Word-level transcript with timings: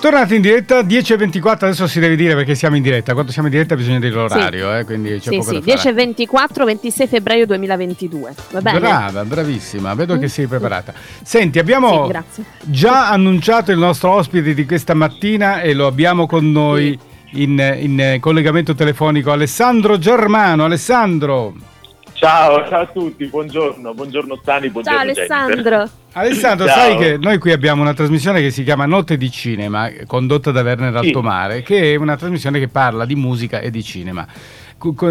Tornati 0.00 0.36
in 0.36 0.42
diretta 0.42 0.80
10.24, 0.82 1.64
adesso 1.64 1.88
si 1.88 1.98
deve 1.98 2.14
dire 2.14 2.36
perché 2.36 2.54
siamo 2.54 2.76
in 2.76 2.82
diretta, 2.82 3.14
quando 3.14 3.32
siamo 3.32 3.48
in 3.48 3.54
diretta 3.54 3.74
bisogna 3.74 3.98
dire 3.98 4.14
l'orario, 4.14 4.70
sì. 4.70 4.78
eh, 4.78 4.84
quindi 4.84 5.10
c'è 5.18 5.30
sì, 5.30 5.36
poco 5.38 5.50
sì. 5.50 5.60
da 5.60 5.76
fare. 5.76 5.92
10.24, 5.92 6.64
26 6.64 7.06
febbraio 7.08 7.46
2022, 7.46 8.34
va 8.52 8.60
bene? 8.60 8.78
Brava, 8.78 9.24
bravissima, 9.24 9.94
vedo 9.94 10.14
mm. 10.14 10.20
che 10.20 10.28
sei 10.28 10.46
preparata. 10.46 10.94
Senti, 11.22 11.58
abbiamo 11.58 12.08
sì, 12.30 12.44
già 12.60 13.10
annunciato 13.10 13.72
il 13.72 13.78
nostro 13.78 14.12
ospite 14.12 14.54
di 14.54 14.64
questa 14.64 14.94
mattina 14.94 15.62
e 15.62 15.74
lo 15.74 15.88
abbiamo 15.88 16.28
con 16.28 16.48
noi 16.48 16.96
in, 17.32 17.58
in 17.80 18.18
collegamento 18.20 18.76
telefonico, 18.76 19.32
Alessandro 19.32 19.98
Germano. 19.98 20.64
Alessandro! 20.64 21.54
Ciao, 22.12 22.68
ciao 22.68 22.82
a 22.82 22.86
tutti, 22.86 23.26
buongiorno, 23.26 23.94
buongiorno 23.94 24.38
Stani, 24.42 24.70
buongiorno 24.70 24.98
Ciao 24.98 25.08
Alessandro. 25.08 25.54
Jennifer. 25.54 25.72
Alessandro, 25.72 25.98
ciao. 26.66 26.76
sai 26.76 26.96
che 26.96 27.16
noi 27.18 27.38
qui 27.38 27.52
abbiamo 27.52 27.82
una 27.82 27.94
trasmissione 27.94 28.40
che 28.40 28.50
si 28.50 28.64
chiama 28.64 28.86
Notte 28.86 29.16
di 29.16 29.30
Cinema, 29.30 29.90
condotta 30.06 30.50
da 30.50 30.62
Werner 30.62 30.94
Altomare, 30.94 31.58
sì. 31.58 31.62
che 31.62 31.92
è 31.92 31.96
una 31.96 32.16
trasmissione 32.16 32.58
che 32.58 32.68
parla 32.68 33.04
di 33.04 33.14
musica 33.14 33.60
e 33.60 33.70
di 33.70 33.82
cinema. 33.82 34.26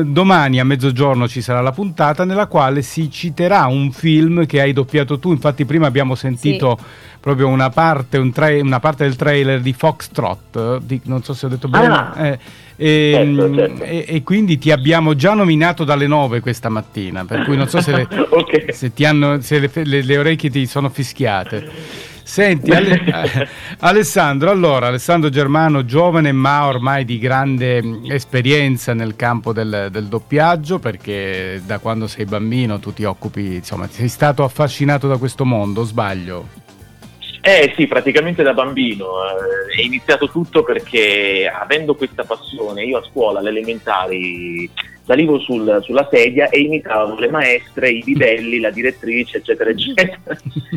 Domani 0.06 0.62
a 0.62 0.64
mezzogiorno 0.64 1.28
ci 1.28 1.42
sarà 1.42 1.60
la 1.60 1.74
puntata 1.74 2.24
nella 2.24 2.48
quale 2.48 2.82
si 2.82 3.12
citerà 3.12 3.66
un 3.66 3.92
film 3.92 4.46
che 4.46 4.62
hai 4.62 4.72
doppiato 4.72 5.20
tu. 5.20 5.32
Infatti, 5.32 5.66
prima 5.66 5.88
abbiamo 5.88 6.16
sentito 6.16 6.78
sì. 6.80 6.86
proprio 7.20 7.50
una 7.50 7.70
parte, 7.70 8.18
un 8.18 8.32
tra- 8.32 8.62
una 8.62 8.80
parte, 8.80 9.04
del 9.04 9.18
trailer 9.18 9.60
di 9.60 9.74
Foxtrot. 9.74 10.78
Di, 10.80 11.02
non 11.04 11.22
so 11.22 11.34
se 11.34 11.48
ho 11.48 11.50
detto 11.50 11.68
bene. 11.68 11.94
Ah. 11.94 12.14
Eh, 12.16 12.40
e, 12.80 13.12
certo, 13.14 13.56
certo. 13.56 13.84
E, 13.84 14.06
e, 14.08 14.24
quindi 14.24 14.60
ti 14.60 14.72
abbiamo 14.72 15.16
già 15.16 15.34
nominato 15.34 15.84
dalle 15.84 16.06
9 16.06 16.40
questa 16.42 16.70
mattina, 16.70 17.26
per 17.26 17.44
cui 17.44 17.58
non 17.58 17.68
so 17.68 17.82
se 17.82 17.92
le, 17.92 18.08
okay. 18.30 18.72
se 18.72 18.92
hanno, 19.04 19.42
se 19.42 19.60
le, 19.60 19.72
le, 19.84 20.04
le 20.04 20.18
orecchie 20.18 20.52
ti 20.52 20.66
sono 20.68 20.90
fischiate. 20.90 22.06
Senti, 22.22 22.72
Ale- 22.72 23.48
Alessandro, 23.80 24.52
allora, 24.52 24.88
Alessandro 24.88 25.30
Germano, 25.30 25.86
giovane 25.86 26.34
ma 26.34 26.68
ormai 26.68 27.04
di 27.04 27.18
grande 27.18 27.82
esperienza 28.10 28.94
nel 28.94 29.16
campo 29.16 29.54
del, 29.54 29.88
del, 29.90 30.06
doppiaggio, 30.06 30.78
perché 30.78 31.62
da 31.66 31.80
quando 31.80 32.06
sei 32.06 32.26
bambino 32.26 32.80
tu 32.80 32.94
ti 32.94 33.06
occupi, 33.06 33.56
insomma, 33.56 33.88
sei 33.90 34.10
stato 34.10 34.44
affascinato 34.44 35.08
da 35.08 35.18
questo 35.18 35.46
mondo, 35.46 35.84
sbaglio? 35.84 36.67
Eh 37.48 37.74
sì, 37.78 37.88
praticamente 37.88 38.44
da 38.44 38.54
bambino. 38.54 39.06
Eh, 39.24 39.80
è 39.80 39.82
iniziato 39.82 40.30
tutto 40.30 40.64
perché 40.64 41.48
avendo 41.48 41.96
questa 41.96 42.26
passione, 42.26 42.84
io 42.84 42.98
a 42.98 43.08
scuola, 43.10 43.40
alle 43.40 43.52
elementari, 43.52 44.70
salivo 45.08 45.40
sul, 45.40 45.80
sulla 45.84 46.06
sedia 46.12 46.50
e 46.50 46.60
imitavo 46.60 47.18
le 47.18 47.30
maestre, 47.30 47.90
i 47.90 48.04
bidelli, 48.04 48.60
la 48.60 48.72
direttrice, 48.72 49.38
eccetera, 49.38 49.70
eccetera. 49.70 50.20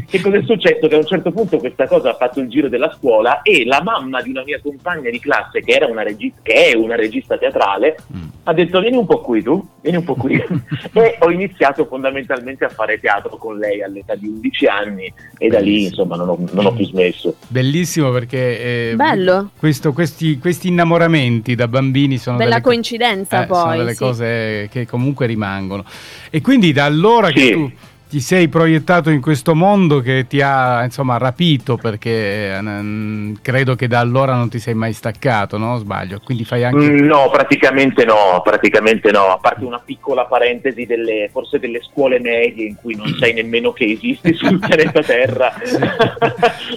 che 0.09 0.20
cosa 0.20 0.37
è 0.37 0.42
successo? 0.45 0.87
Che 0.87 0.95
a 0.95 0.98
un 0.98 1.06
certo 1.06 1.33
punto 1.33 1.59
questa 1.59 1.89
cosa 1.89 2.11
ha 2.11 2.14
fatto 2.14 2.39
il 2.39 2.48
giro 2.48 2.69
della 2.69 2.95
scuola 2.97 3.42
e 3.42 3.64
la 3.64 3.83
mamma 3.83 4.22
di 4.22 4.31
una 4.31 4.45
mia 4.45 4.61
compagna 4.62 5.11
di 5.11 5.19
classe, 5.19 5.62
che, 5.62 5.72
era 5.72 5.87
una 5.87 6.05
regista, 6.05 6.41
che 6.42 6.70
è 6.70 6.77
una 6.77 6.95
regista 6.95 7.37
teatrale, 7.37 7.97
mm. 8.17 8.28
ha 8.45 8.55
detto 8.55 8.78
vieni 8.78 8.97
un 8.97 9.06
po' 9.06 9.20
qui 9.20 9.42
tu, 9.42 9.67
vieni 9.81 9.98
un 9.98 10.05
po' 10.05 10.14
qui. 10.14 10.37
e 10.92 11.17
ho 11.19 11.31
iniziato 11.31 11.84
fondamentalmente 11.87 12.65
a 12.65 12.69
fare 12.69 13.00
teatro 13.00 13.37
con 13.37 13.59
lei 13.59 13.83
all'età 13.83 14.15
di 14.15 14.28
11 14.28 14.67
anni 14.67 15.12
e 15.39 15.48
da 15.48 15.59
lì 15.59 15.87
insomma 15.87 16.15
non 16.15 16.28
ho, 16.28 16.39
non 16.53 16.67
ho 16.67 16.72
più 16.72 16.84
smesso. 16.84 17.34
Bellissimo 17.48 18.12
perché 18.12 18.91
eh, 18.91 18.94
Bello. 18.94 19.50
Questo, 19.59 19.92
questi, 19.92 20.39
questi, 20.39 20.69
innamoramenti 20.69 21.56
da 21.56 21.67
bambini 21.67 22.17
sono 22.17 22.37
Bella 22.37 22.50
delle 22.50 22.62
coincidenza 22.62 23.42
eh, 23.42 23.47
poi. 23.47 23.59
Sono 23.59 23.77
delle 23.77 23.92
sì. 23.92 23.98
cose 23.98 24.19
cose 24.20 24.68
che 24.70 24.86
comunque 24.86 25.26
rimangono. 25.26 25.84
E 26.28 26.40
quindi 26.40 26.72
da 26.72 26.84
allora 26.84 27.28
sì. 27.28 27.32
che 27.32 27.52
tu 27.52 27.72
ti 28.11 28.19
sei 28.19 28.48
proiettato 28.48 29.08
in 29.11 29.20
questo 29.20 29.55
mondo 29.55 30.00
che 30.00 30.27
ti 30.27 30.41
ha 30.41 30.83
insomma 30.83 31.16
rapito 31.16 31.77
perché 31.77 32.56
eh, 32.56 33.34
credo 33.41 33.77
che 33.77 33.86
da 33.86 34.00
allora 34.00 34.34
non 34.34 34.48
ti 34.48 34.58
sei 34.58 34.75
mai 34.75 34.92
staccato, 34.92 35.56
no? 35.58 35.78
Sbaglio? 35.78 36.20
Quindi 36.25 36.44
fai 36.44 36.64
anche... 36.64 36.91
Mm, 36.91 37.05
no, 37.05 37.31
praticamente 37.31 38.05
no, 38.05 38.41
praticamente 38.42 39.12
no, 39.12 39.27
a 39.27 39.38
parte 39.38 39.64
una 39.64 39.78
piccola 39.78 40.25
parentesi 40.25 40.86
delle, 40.86 41.28
forse 41.31 41.60
delle 41.60 41.81
scuole 41.88 42.19
medie 42.19 42.66
in 42.66 42.75
cui 42.75 42.97
non 42.97 43.15
sai 43.16 43.32
nemmeno 43.32 43.72
che 43.72 43.84
esisti 43.84 44.34
sul 44.34 44.59
pianeta 44.66 45.03
Terra. 45.03 45.53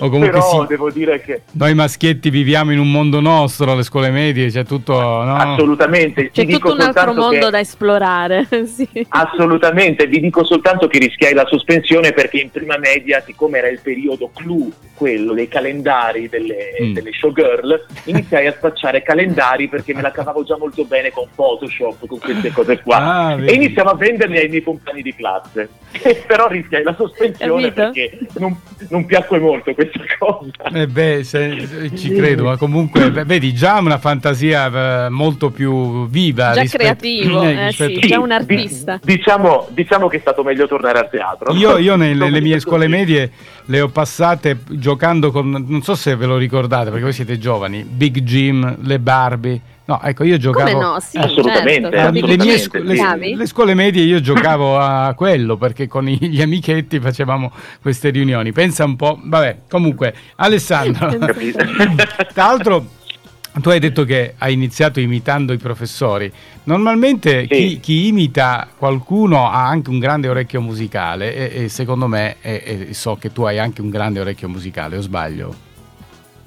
o 0.02 0.10
comunque 0.10 0.40
Però 0.40 0.62
sì, 0.62 0.68
devo 0.68 0.92
dire 0.92 1.20
che... 1.20 1.42
Noi 1.54 1.74
maschietti 1.74 2.30
viviamo 2.30 2.72
in 2.74 2.78
un 2.78 2.92
mondo 2.92 3.20
nostro, 3.20 3.72
alle 3.72 3.82
scuole 3.82 4.12
medie 4.12 4.52
c'è 4.52 4.66
tutto... 4.66 4.94
No? 4.94 5.36
Assolutamente. 5.36 6.30
C'è 6.30 6.46
tutto 6.46 6.74
un 6.74 6.82
altro 6.82 7.12
mondo 7.16 7.46
che... 7.46 7.50
da 7.50 7.60
esplorare. 7.60 8.48
sì. 8.70 8.88
Assolutamente, 9.10 10.06
vi 10.06 10.20
dico 10.20 10.44
soltanto 10.44 10.86
che 10.86 11.00
rischiamo 11.00 11.22
rischiai 11.24 11.34
la 11.34 11.46
sospensione 11.46 12.12
perché 12.12 12.38
in 12.40 12.52
prima 12.52 12.78
media, 12.78 13.22
siccome 13.26 13.60
era 13.60 13.70
il 13.70 13.80
periodo 13.82 14.30
clou, 14.34 14.72
quello 14.94 15.34
dei 15.34 15.48
calendari 15.48 16.28
delle, 16.28 16.78
mm. 16.82 16.94
delle 16.94 17.12
showgirl, 17.14 17.86
iniziai 18.06 18.48
a 18.48 18.52
spacciare 18.52 19.02
calendari 19.02 19.70
perché 19.70 19.94
me 19.94 20.02
la 20.02 20.12
cavavo 20.12 20.44
già 20.44 20.58
molto 20.58 20.84
bene 20.84 21.12
con 21.12 21.28
Photoshop, 21.34 22.06
con 22.06 22.20
queste 22.20 22.52
cose 22.52 22.82
qua. 22.82 22.98
Ah, 22.98 23.38
e 23.40 23.54
iniziavo 23.54 23.90
a 23.90 23.96
venderli 23.96 24.38
ai 24.38 24.50
miei 24.50 24.64
compagni 24.64 25.02
di 25.02 25.16
classe. 25.16 25.70
però 26.26 26.48
rischiai 26.48 26.84
la 26.84 26.96
sospensione 26.96 27.72
perché 27.72 28.18
non, 28.38 28.58
non, 28.90 29.06
piacque 29.06 29.40
molto 29.40 29.74
questa 29.74 30.00
cosa. 30.18 30.52
Eh 30.74 30.88
beh, 30.88 31.24
se, 31.24 31.92
ci 31.96 32.14
credo, 32.14 32.46
ma 32.46 32.58
comunque 32.58 33.10
vedi 33.10 33.54
già 33.54 33.78
una 33.80 33.98
fantasia 33.98 35.06
eh, 35.06 35.10
molto 35.10 35.52
più 35.52 36.08
viva. 36.08 36.54
Già 36.54 36.62
rispetto, 36.62 36.84
creativo, 36.84 37.44
eh, 37.44 37.72
sì, 37.72 38.00
già 38.00 38.20
un 38.20 38.32
artista. 38.32 39.00
Di, 39.02 39.16
diciamo, 39.16 39.68
diciamo 39.70 40.08
che 40.08 40.18
è 40.18 40.20
stato 40.20 40.44
meglio 40.44 40.68
tornare 40.68 41.00
a 41.00 41.08
teatro. 41.14 41.54
Io, 41.54 41.78
io 41.78 41.96
nelle, 41.98 42.16
nelle 42.16 42.42
mie 42.42 42.60
scuole 42.60 42.88
medie 42.88 43.32
le 43.66 43.82
ho 43.82 43.90
passate 43.90 44.60
giocando 44.70 45.32
con, 45.32 45.66
non 45.68 45.82
so 45.84 45.96
se 45.96 46.16
ve 46.16 46.26
lo 46.26 46.38
ricordate 46.38 46.90
perché 46.90 47.04
voi 47.04 47.14
siete 47.14 47.38
giovani, 47.38 47.84
Big 47.84 48.22
Jim, 48.22 48.78
le 48.82 49.00
Barbie. 49.00 49.62
No, 49.86 50.02
ecco, 50.02 50.24
io 50.24 50.38
giocavo. 50.38 50.72
Come 50.72 50.82
no? 50.82 51.00
Sì, 51.02 51.18
assolutamente. 51.18 51.90
Certo, 51.90 51.98
assolutamente 51.98 52.38
le, 52.38 52.44
mie 52.44 52.58
scu- 52.58 52.82
le, 52.82 53.36
le, 53.36 53.46
scuole 53.46 53.74
medie 53.74 54.04
io 54.04 54.22
giocavo 54.22 54.80
a 54.80 55.14
quello 55.14 55.58
perché 55.58 55.88
con 55.90 56.06
gli 56.06 56.42
amichetti 56.42 57.02
facevamo 57.02 57.52
queste 57.82 58.10
riunioni. 58.10 58.54
Pensa 58.54 58.86
un 58.86 58.96
po'. 58.96 59.20
Vabbè, 59.22 59.64
comunque, 59.70 60.16
Alessandro. 60.38 61.10
Tra 62.34 62.46
l'altro 62.46 62.86
tu 63.62 63.70
hai 63.70 63.80
detto 63.80 64.04
che 64.04 64.34
hai 64.38 64.54
iniziato 64.54 65.00
imitando 65.00 65.54
i 65.54 65.58
professori. 65.58 66.32
Normalmente 66.64 67.42
sì. 67.42 67.48
chi, 67.48 67.80
chi, 67.80 68.08
imita 68.08 68.68
qualcuno 68.78 69.50
ha 69.50 69.68
anche 69.68 69.90
un 69.90 70.00
grande 70.00 70.28
orecchio 70.28 70.62
musicale 70.62 71.36
e, 71.36 71.64
e 71.64 71.70
secondo 71.70 72.08
me 72.08 72.38
e, 72.42 72.88
e 72.90 72.94
so 72.94 73.16
che 73.16 73.32
tu 73.32 73.44
hai 73.44 73.60
anche 73.60 73.82
un 73.82 73.90
grande 73.90 74.20
orecchio 74.20 74.50
musicale, 74.50 74.98
o 74.98 75.02
sbaglio? 75.02 75.72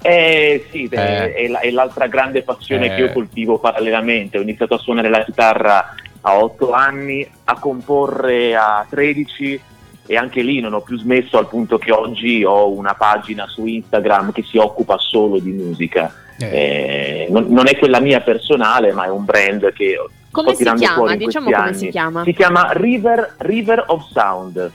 Eh 0.01 0.67
sì, 0.69 0.87
eh. 0.91 1.33
È, 1.33 1.69
l'altra 1.71 2.07
grande 2.07 2.43
passione 2.43 2.87
eh. 2.87 2.95
che 2.95 3.01
io 3.01 3.11
coltivo 3.13 3.57
parallelamente. 3.57 4.37
Ho 4.37 4.41
iniziato 4.41 4.75
a 4.75 4.77
suonare 4.77 5.09
la 5.09 5.23
chitarra 5.23 5.95
a 6.21 6.37
8 6.37 6.71
anni, 6.71 7.27
a 7.45 7.57
comporre 7.57 8.55
a 8.55 8.85
13 8.89 9.61
e 10.07 10.17
anche 10.17 10.41
lì 10.41 10.59
non 10.59 10.73
ho 10.73 10.81
più 10.81 10.97
smesso 10.97 11.37
al 11.37 11.47
punto 11.47 11.77
che 11.77 11.91
oggi 11.91 12.43
ho 12.43 12.71
una 12.71 12.95
pagina 12.95 13.45
su 13.47 13.65
Instagram 13.65 14.31
che 14.31 14.43
si 14.43 14.57
occupa 14.57 14.97
solo 14.97 15.37
di 15.37 15.51
musica 15.51 16.11
eh. 16.39 16.45
Eh, 16.45 17.27
non, 17.29 17.47
non, 17.49 17.67
è 17.67 17.77
quella 17.77 17.99
mia 17.99 18.21
personale, 18.21 18.91
ma 18.91 19.05
è 19.05 19.09
un 19.09 19.25
brand 19.25 19.73
che 19.73 19.97
come 20.29 20.49
sto 20.49 20.57
tirando 20.57 20.81
chiama? 20.81 20.95
fuori 20.95 21.17
Diciamo 21.17 21.45
come 21.45 21.57
anni. 21.57 21.73
si 21.75 21.89
chiama. 21.89 22.23
Si 22.23 22.33
chiama 22.33 22.69
River, 22.73 23.35
River 23.39 23.83
of 23.87 24.07
Sound. 24.11 24.71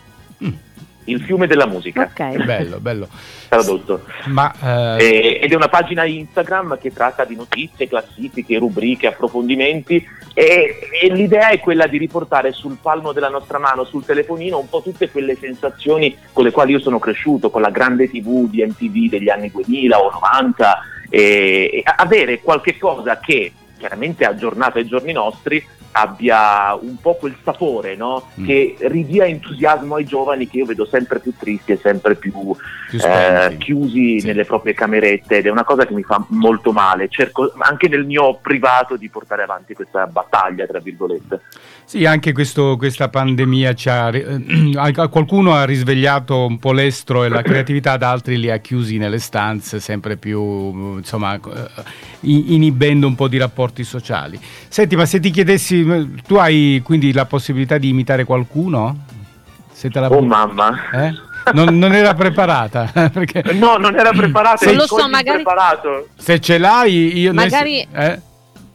Il 1.05 1.21
fiume 1.23 1.47
della 1.47 1.67
musica. 1.67 2.03
Ok. 2.03 2.45
Bello, 2.45 2.79
bello. 2.79 3.09
Tradotto. 3.49 4.03
Ma, 4.27 4.97
eh... 4.99 5.05
e, 5.05 5.41
ed 5.43 5.53
è 5.53 5.55
una 5.55 5.69
pagina 5.69 6.05
Instagram 6.05 6.79
che 6.79 6.93
tratta 6.93 7.25
di 7.25 7.35
notizie, 7.35 7.89
classifiche, 7.89 8.59
rubriche, 8.59 9.09
approfondimenti 9.09 10.05
e, 10.35 10.79
e, 11.03 11.13
l'idea 11.13 11.49
è 11.49 11.61
quella 11.61 11.87
di 11.87 11.99
riportare 11.99 12.53
sul 12.53 12.79
palmo 12.81 13.13
della 13.13 13.29
nostra 13.29 13.59
mano, 13.59 13.85
sul 13.85 14.05
telefonino, 14.05 14.59
un 14.59 14.69
po' 14.69 14.81
tutte 14.81 15.11
quelle 15.11 15.37
sensazioni 15.37 16.17
con 16.33 16.45
le 16.45 16.51
quali 16.51 16.73
io 16.73 16.81
sono 16.81 16.99
cresciuto, 16.99 17.51
con 17.51 17.61
la 17.61 17.71
grande 17.71 18.09
TV 18.09 18.49
di 18.49 18.65
MTV 18.65 19.11
degli 19.11 19.29
anni 19.29 19.51
2000 19.51 20.01
o 20.01 20.11
90 20.11 20.79
e, 21.11 21.71
e 21.73 21.83
avere 21.85 22.41
qualche 22.41 22.79
cosa 22.79 23.19
che 23.19 23.53
chiaramente 23.77 24.25
aggiornato 24.25 24.79
ai 24.79 24.87
giorni 24.87 25.13
nostri 25.13 25.63
abbia 25.93 26.75
un 26.75 26.97
po' 27.01 27.15
quel 27.15 27.37
sapore 27.43 27.95
no? 27.97 28.29
mm. 28.41 28.45
che 28.45 28.77
ridia 28.81 29.27
entusiasmo 29.27 29.97
ai 29.97 30.05
giovani 30.05 30.49
che 30.49 30.59
io 30.59 30.67
vedo 30.67 30.87
sempre 30.87 31.21
più 31.21 31.33
tristi 31.37 31.73
e 31.73 31.79
sempre 31.81 32.15
più, 32.15 32.33
più 32.89 32.99
eh, 32.99 33.57
chiusi 33.59 34.21
sì. 34.21 34.27
nelle 34.27 34.45
proprie 34.45 34.75
camerette 34.75 35.39
ed 35.39 35.47
è 35.47 35.51
una 35.51 35.65
cosa 35.65 35.87
che 35.87 35.95
mi 35.95 36.03
fa 36.03 36.25
molto 36.29 36.73
male 36.73 37.09
cerco 37.09 37.53
anche 37.59 37.89
nel 37.89 38.05
mio 38.05 38.39
privato 38.41 38.97
di 38.97 39.09
portare 39.09 39.43
avanti 39.43 39.75
questa 39.75 40.07
battaglia 40.07 40.67
tra 40.67 40.79
virgolette 40.79 41.41
sì, 41.93 42.07
anche 42.07 42.33
questo, 42.33 42.79
questa 42.79 43.11
pandemia 43.11 43.75
ci 43.75 43.91
ha, 43.91 44.09
eh, 44.15 44.93
qualcuno 45.11 45.53
ha 45.53 45.65
risvegliato 45.65 46.47
un 46.47 46.59
po' 46.59 46.73
l'estro 46.73 47.25
e 47.25 47.29
la 47.29 47.43
creatività, 47.45 47.93
ad 47.93 48.03
altri 48.03 48.39
li 48.39 48.51
ha 48.51 48.57
chiusi 48.57 48.97
nelle 48.97 49.19
stanze 49.19 49.79
sempre 49.79 50.17
più, 50.17 50.97
insomma, 50.97 51.35
eh, 51.35 51.41
inibendo 52.21 53.07
un 53.07 53.15
po' 53.15 53.29
di 53.29 53.37
rapporti 53.37 53.85
sociali. 53.85 54.41
Senti, 54.69 54.97
ma 54.97 55.05
se 55.05 55.21
ti 55.21 55.31
chiedessi, 55.31 55.82
tu 56.27 56.37
hai 56.37 56.81
quindi 56.85 57.13
la 57.13 57.25
possibilità 57.27 57.79
di 57.79 57.89
imitare 57.89 58.25
qualcuno? 58.25 59.05
Se 59.73 59.91
te 59.91 60.01
la... 60.01 60.11
Oh 60.11 60.23
mamma! 60.23 60.91
Eh? 60.93 61.13
non, 61.55 61.77
non, 61.79 61.93
era 61.93 62.15
preparata. 62.15 62.91
Perché... 63.13 63.43
No, 63.53 63.77
non 63.77 63.99
era 63.99 64.11
preparata. 64.11 64.67
Non 64.67 64.77
lo 64.77 64.87
so, 64.87 65.09
magari... 65.09 65.43
Se 66.17 66.41
ce 66.41 66.59
l'hai, 66.59 67.19
io... 67.19 67.33
Magari... 67.33 67.87
Noi... 67.91 68.05
Eh? 68.05 68.21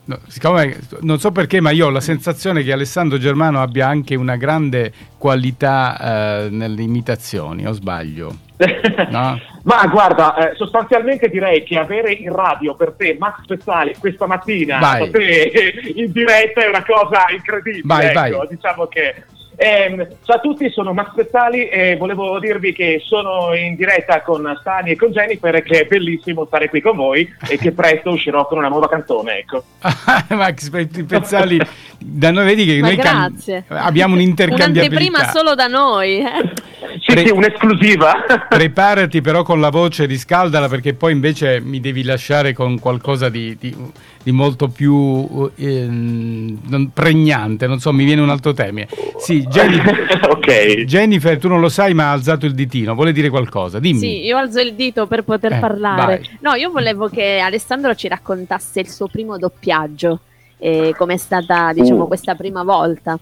No, 0.08 0.20
siccome, 0.28 0.80
non 1.02 1.20
so 1.20 1.32
perché, 1.32 1.60
ma 1.60 1.72
io 1.72 1.88
ho 1.88 1.90
la 1.90 2.00
sensazione 2.00 2.64
che 2.64 2.72
Alessandro 2.72 3.18
Germano 3.18 3.62
abbia 3.62 3.88
anche 3.88 4.16
una 4.16 4.38
grande 4.38 4.94
qualità 5.18 6.46
eh, 6.46 6.50
nelle 6.50 6.82
imitazioni, 6.82 7.68
o 7.68 7.74
sbaglio? 7.74 8.46
No? 9.10 9.40
ma 9.64 9.86
guarda, 9.88 10.36
eh, 10.36 10.56
sostanzialmente 10.56 11.30
direi 11.30 11.62
che 11.64 11.78
avere 11.78 12.12
in 12.14 12.34
radio 12.34 12.74
per 12.74 12.94
te 12.98 13.16
Max 13.20 13.44
Spezzali 13.44 13.96
questa 14.00 14.26
mattina 14.26 14.80
per 14.98 15.12
te, 15.12 15.74
in 15.96 16.12
diretta 16.12 16.64
è 16.64 16.68
una 16.68 16.84
cosa 16.84 17.26
incredibile. 17.30 17.84
Vai, 17.84 18.06
ecco. 18.06 18.38
vai. 18.38 18.48
Diciamo 18.50 18.88
che 18.88 19.24
eh, 19.60 20.08
ciao 20.24 20.36
a 20.36 20.40
tutti, 20.40 20.70
sono 20.70 20.94
Max 20.94 21.16
Pezzali 21.16 21.68
e 21.68 21.98
volevo 21.98 22.38
dirvi 22.40 22.74
che 22.74 23.02
sono 23.04 23.56
in 23.56 23.76
diretta 23.76 24.22
con 24.22 24.56
Stani 24.60 24.92
e 24.92 24.96
con 24.96 25.10
Jennifer 25.10 25.56
e 25.56 25.64
che 25.64 25.82
è 25.82 25.86
bellissimo 25.86 26.46
stare 26.46 26.70
qui 26.70 26.80
con 26.80 26.96
voi 26.96 27.28
e 27.50 27.58
che 27.58 27.72
presto 27.72 28.12
uscirò 28.12 28.48
con 28.48 28.60
una 28.60 28.68
nuova 28.68 28.88
canzone, 28.88 29.40
ecco. 29.40 29.64
Max 30.36 30.70
Pezzali, 30.70 31.60
da 31.98 32.30
noi 32.30 32.46
vedi 32.46 32.66
che 32.66 32.80
Ma 32.80 32.88
noi 32.88 32.98
can- 32.98 33.64
abbiamo 33.70 34.14
un'intercambiabilità. 34.14 34.96
Un'anteprima 34.96 35.32
solo 35.32 35.56
da 35.56 35.66
noi. 35.66 36.20
Eh? 36.20 36.54
Sì, 37.00 37.14
Pre- 37.14 37.26
sì, 37.26 37.32
un'esclusiva. 37.32 38.14
Preparati 38.48 39.22
però 39.22 39.44
con 39.44 39.60
la 39.60 39.70
voce, 39.70 40.06
riscaldala 40.06 40.68
perché 40.68 40.94
poi 40.94 41.14
invece 41.14 41.60
mi 41.62 41.80
devi 41.80 42.04
lasciare 42.04 42.54
con 42.54 42.80
qualcosa 42.80 43.30
di, 43.30 43.58
di, 43.60 43.76
di 44.24 44.32
molto 44.32 44.68
più 44.68 45.52
eh, 45.56 46.58
pregnante, 46.94 47.68
non 47.68 47.80
so, 47.80 47.92
mi 47.92 48.06
viene 48.06 48.22
un 48.22 48.30
altro 48.30 48.54
termine. 48.54 48.88
Sì, 49.18 49.47
Jennifer, 49.50 50.20
okay. 50.30 50.86
Jennifer, 50.86 51.38
tu 51.38 51.48
non 51.48 51.60
lo 51.60 51.70
sai, 51.70 51.94
ma 51.94 52.10
ha 52.10 52.12
alzato 52.12 52.46
il 52.46 52.54
ditino. 52.54 52.94
Vuole 52.96 53.12
dire 53.12 53.30
qualcosa? 53.30 53.80
Dimmi. 53.80 54.00
Sì, 54.00 54.26
io 54.26 54.38
alzo 54.38 54.60
il 54.60 54.74
dito 54.74 55.08
per 55.08 55.24
poter 55.24 55.54
eh, 55.54 55.60
parlare. 55.60 56.18
Vai. 56.20 56.38
No, 56.42 56.54
io 56.54 56.72
volevo 56.72 57.08
che 57.08 57.40
Alessandro 57.40 57.96
ci 57.96 58.08
raccontasse 58.08 58.80
il 58.80 58.90
suo 58.90 59.08
primo 59.08 59.38
doppiaggio. 59.38 60.20
E 60.60 60.94
com'è 60.98 61.18
stata, 61.18 61.72
diciamo, 61.74 62.04
uh. 62.04 62.08
questa 62.08 62.36
prima 62.36 62.64
volta. 62.64 63.20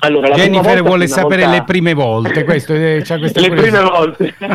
Allora, 0.00 0.30
Jennifer 0.30 0.82
vuole 0.82 1.06
sapere 1.06 1.42
volta... 1.42 1.58
le 1.58 1.64
prime 1.64 1.94
volte. 1.94 2.44
Questo, 2.44 2.74
eh, 2.74 3.02
le 3.06 3.50
prime 3.50 3.82
volte. 3.82 4.34
Beh, 4.38 4.48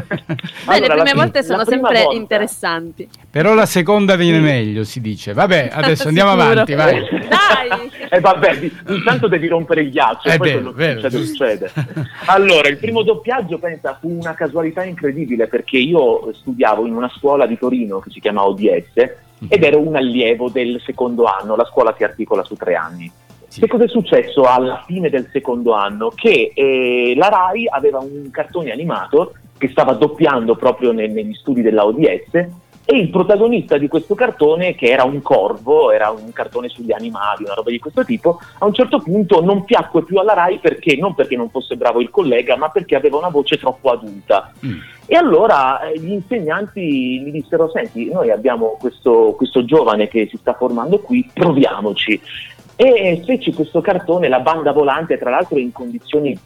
allora, 0.66 0.96
le 0.96 1.02
prime 1.02 1.14
volte 1.14 1.44
sono 1.44 1.64
sempre 1.66 2.04
volta. 2.04 2.16
interessanti. 2.16 3.10
Però 3.32 3.54
la 3.54 3.66
seconda 3.66 4.16
viene 4.16 4.40
meglio, 4.40 4.84
si 4.84 5.02
dice. 5.02 5.34
Vabbè, 5.34 5.70
adesso 5.74 6.08
andiamo 6.08 6.32
avanti, 6.32 6.74
vai. 6.74 7.02
Dai! 7.02 7.90
eh, 8.10 8.20
vabbè, 8.20 8.72
intanto 8.88 9.28
devi 9.28 9.48
rompere 9.48 9.82
il 9.82 9.92
ghiaccio, 9.92 10.30
eh 10.30 10.38
poi 10.38 10.52
vero, 10.52 10.72
vero, 10.72 11.10
succede, 11.10 11.26
succede. 11.26 11.72
Allora, 12.26 12.68
il 12.68 12.78
primo 12.78 13.04
doppiaggio, 13.04 13.58
pensa, 13.58 13.98
fu 14.00 14.10
una 14.10 14.34
casualità 14.34 14.84
incredibile 14.84 15.48
perché 15.48 15.78
io 15.78 16.32
studiavo 16.34 16.86
in 16.86 16.96
una 16.96 17.10
scuola 17.10 17.46
di 17.46 17.58
Torino 17.58 18.00
che 18.00 18.10
si 18.12 18.20
chiama 18.20 18.46
ODS 18.46 19.28
ed 19.48 19.64
ero 19.64 19.80
un 19.80 19.96
allievo 19.96 20.50
del 20.50 20.82
secondo 20.86 21.26
anno, 21.26 21.56
la 21.56 21.66
scuola 21.66 21.94
si 21.98 22.04
articola 22.04 22.44
su 22.44 22.56
tre 22.56 22.76
anni. 22.76 23.12
Sì. 23.50 23.62
Che 23.62 23.68
cosa 23.68 23.86
è 23.86 23.88
successo 23.88 24.44
alla 24.44 24.84
fine 24.86 25.10
del 25.10 25.28
secondo 25.32 25.74
anno? 25.74 26.12
Che 26.14 26.52
eh, 26.54 27.14
la 27.18 27.30
RAI 27.30 27.68
aveva 27.68 27.98
un 27.98 28.30
cartone 28.32 28.72
animato 28.72 29.34
che 29.58 29.70
stava 29.70 29.94
doppiando 29.94 30.56
proprio 30.56 30.92
ne- 30.92 31.08
negli 31.08 31.34
studi 31.34 31.64
della 31.64 31.86
ODS 31.86 32.48
e 32.86 32.98
il 32.98 33.10
protagonista 33.10 33.78
di 33.78 33.88
questo 33.88 34.16
cartone, 34.16 34.74
che 34.74 34.88
era 34.88 35.04
un 35.04 35.22
corvo, 35.22 35.92
era 35.92 36.10
un 36.10 36.32
cartone 36.34 36.70
sugli 36.70 36.92
animali, 36.92 37.44
una 37.44 37.54
roba 37.54 37.70
di 37.70 37.78
questo 37.78 38.04
tipo, 38.04 38.40
a 38.58 38.66
un 38.66 38.74
certo 38.74 39.00
punto 39.00 39.44
non 39.44 39.64
piacque 39.64 40.04
più 40.04 40.18
alla 40.18 40.34
RAI 40.34 40.58
perché 40.58 40.96
non 40.96 41.14
perché 41.14 41.36
non 41.36 41.52
fosse 41.52 41.76
bravo 41.76 42.02
il 42.02 42.10
collega, 42.10 42.56
ma 42.56 42.70
perché 42.70 42.96
aveva 42.96 43.18
una 43.18 43.30
voce 43.30 43.58
troppo 43.58 43.92
adulta. 43.92 44.52
Mm. 44.66 44.80
E 45.06 45.16
allora 45.16 45.82
eh, 45.82 46.00
gli 46.00 46.12
insegnanti 46.12 47.22
mi 47.24 47.30
dissero: 47.30 47.70
Senti, 47.70 48.10
noi 48.12 48.32
abbiamo 48.32 48.78
questo, 48.80 49.36
questo 49.38 49.64
giovane 49.66 50.08
che 50.08 50.28
si 50.28 50.38
sta 50.38 50.54
formando 50.54 51.00
qui, 51.00 51.30
proviamoci 51.32 52.20
e 52.82 53.22
feci 53.26 53.52
questo 53.52 53.82
cartone, 53.82 54.30
la 54.30 54.40
banda 54.40 54.72
volante, 54.72 55.18
tra 55.18 55.30
l'altro 55.30 55.58
in 55.60 55.74
condizioni 55.74 56.38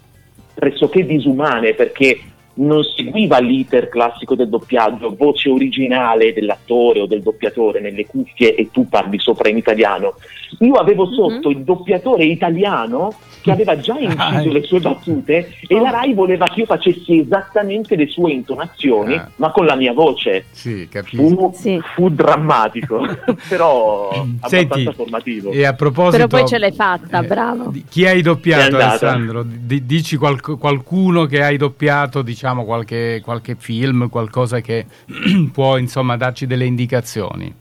pressoché 0.52 1.06
disumane 1.06 1.76
perché 1.76 2.20
non 2.56 2.82
seguiva 2.84 3.38
l'iter 3.38 3.88
classico 3.88 4.34
del 4.34 4.50
doppiaggio, 4.50 5.16
voce 5.16 5.52
originale 5.52 6.34
dell'attore 6.34 7.02
o 7.02 7.06
del 7.06 7.22
doppiatore 7.22 7.80
nelle 7.80 8.08
cuffie 8.08 8.56
e 8.56 8.70
tu 8.72 8.90
parli 8.90 9.20
sopra 9.20 9.48
in 9.50 9.58
italiano. 9.58 10.16
Io 10.62 10.74
avevo 10.74 11.06
sotto 11.06 11.50
mm-hmm. 11.50 11.60
il 11.60 11.64
doppiatore 11.64 12.24
italiano 12.26 13.14
che 13.44 13.52
aveva 13.52 13.78
già 13.78 13.98
inciso 14.00 14.52
le 14.52 14.64
sue 14.64 14.80
battute 14.80 15.56
e 15.68 15.80
la 15.80 15.90
Rai 15.90 16.14
voleva 16.14 16.48
che 16.48 16.62
io 16.62 16.66
facessi 16.66 17.20
esattamente 17.20 17.96
le 17.96 18.08
sue 18.08 18.32
intonazioni, 18.32 19.16
ah. 19.16 19.30
ma 19.36 19.52
con 19.52 19.66
la 19.66 19.76
mia 19.76 19.94
voce. 19.94 20.46
Sì, 20.52 20.88
fu, 21.04 21.52
sì. 21.54 21.80
fu, 21.94 22.10
drammatico, 22.10 23.06
però 23.50 24.12
Senti, 24.14 24.56
abbastanza 24.66 24.92
formativo. 24.94 25.52
E 25.52 25.66
a 25.66 25.74
proposito, 25.74 26.26
però 26.26 26.28
poi 26.28 26.48
ce 26.48 26.58
l'hai 26.58 26.72
fatta, 26.72 27.20
eh, 27.20 27.28
bravo. 27.28 27.74
Chi 27.90 28.08
hai 28.08 28.22
doppiato, 28.22 28.78
Alessandro? 28.78 29.44
D- 29.44 29.82
dici 29.82 30.16
qual- 30.16 30.40
qualcuno 30.40 31.26
che 31.26 31.44
hai 31.44 31.58
doppiato, 31.58 32.22
diciamo 32.22 32.64
qualche, 32.64 33.22
qualche 33.24 33.56
film, 33.60 34.10
qualcosa 34.10 34.62
che 34.62 34.86
può 35.52 35.78
insomma 35.78 36.16
darci 36.16 36.48
delle 36.48 36.66
indicazioni. 36.66 37.54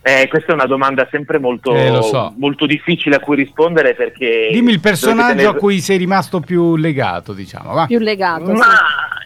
Eh, 0.00 0.28
questa 0.28 0.52
è 0.52 0.54
una 0.54 0.66
domanda 0.66 1.06
sempre 1.10 1.38
molto, 1.38 1.74
eh, 1.74 2.02
so. 2.02 2.32
molto, 2.36 2.66
difficile 2.66 3.16
a 3.16 3.20
cui 3.20 3.36
rispondere 3.36 3.94
perché... 3.94 4.48
Dimmi 4.52 4.70
il 4.70 4.80
personaggio 4.80 5.28
tenere... 5.28 5.48
a 5.48 5.54
cui 5.54 5.80
sei 5.80 5.98
rimasto 5.98 6.40
più 6.40 6.76
legato, 6.76 7.32
diciamo. 7.32 7.74
Va. 7.74 7.86
Più 7.86 7.98
legato. 7.98 8.52
Ma 8.52 8.64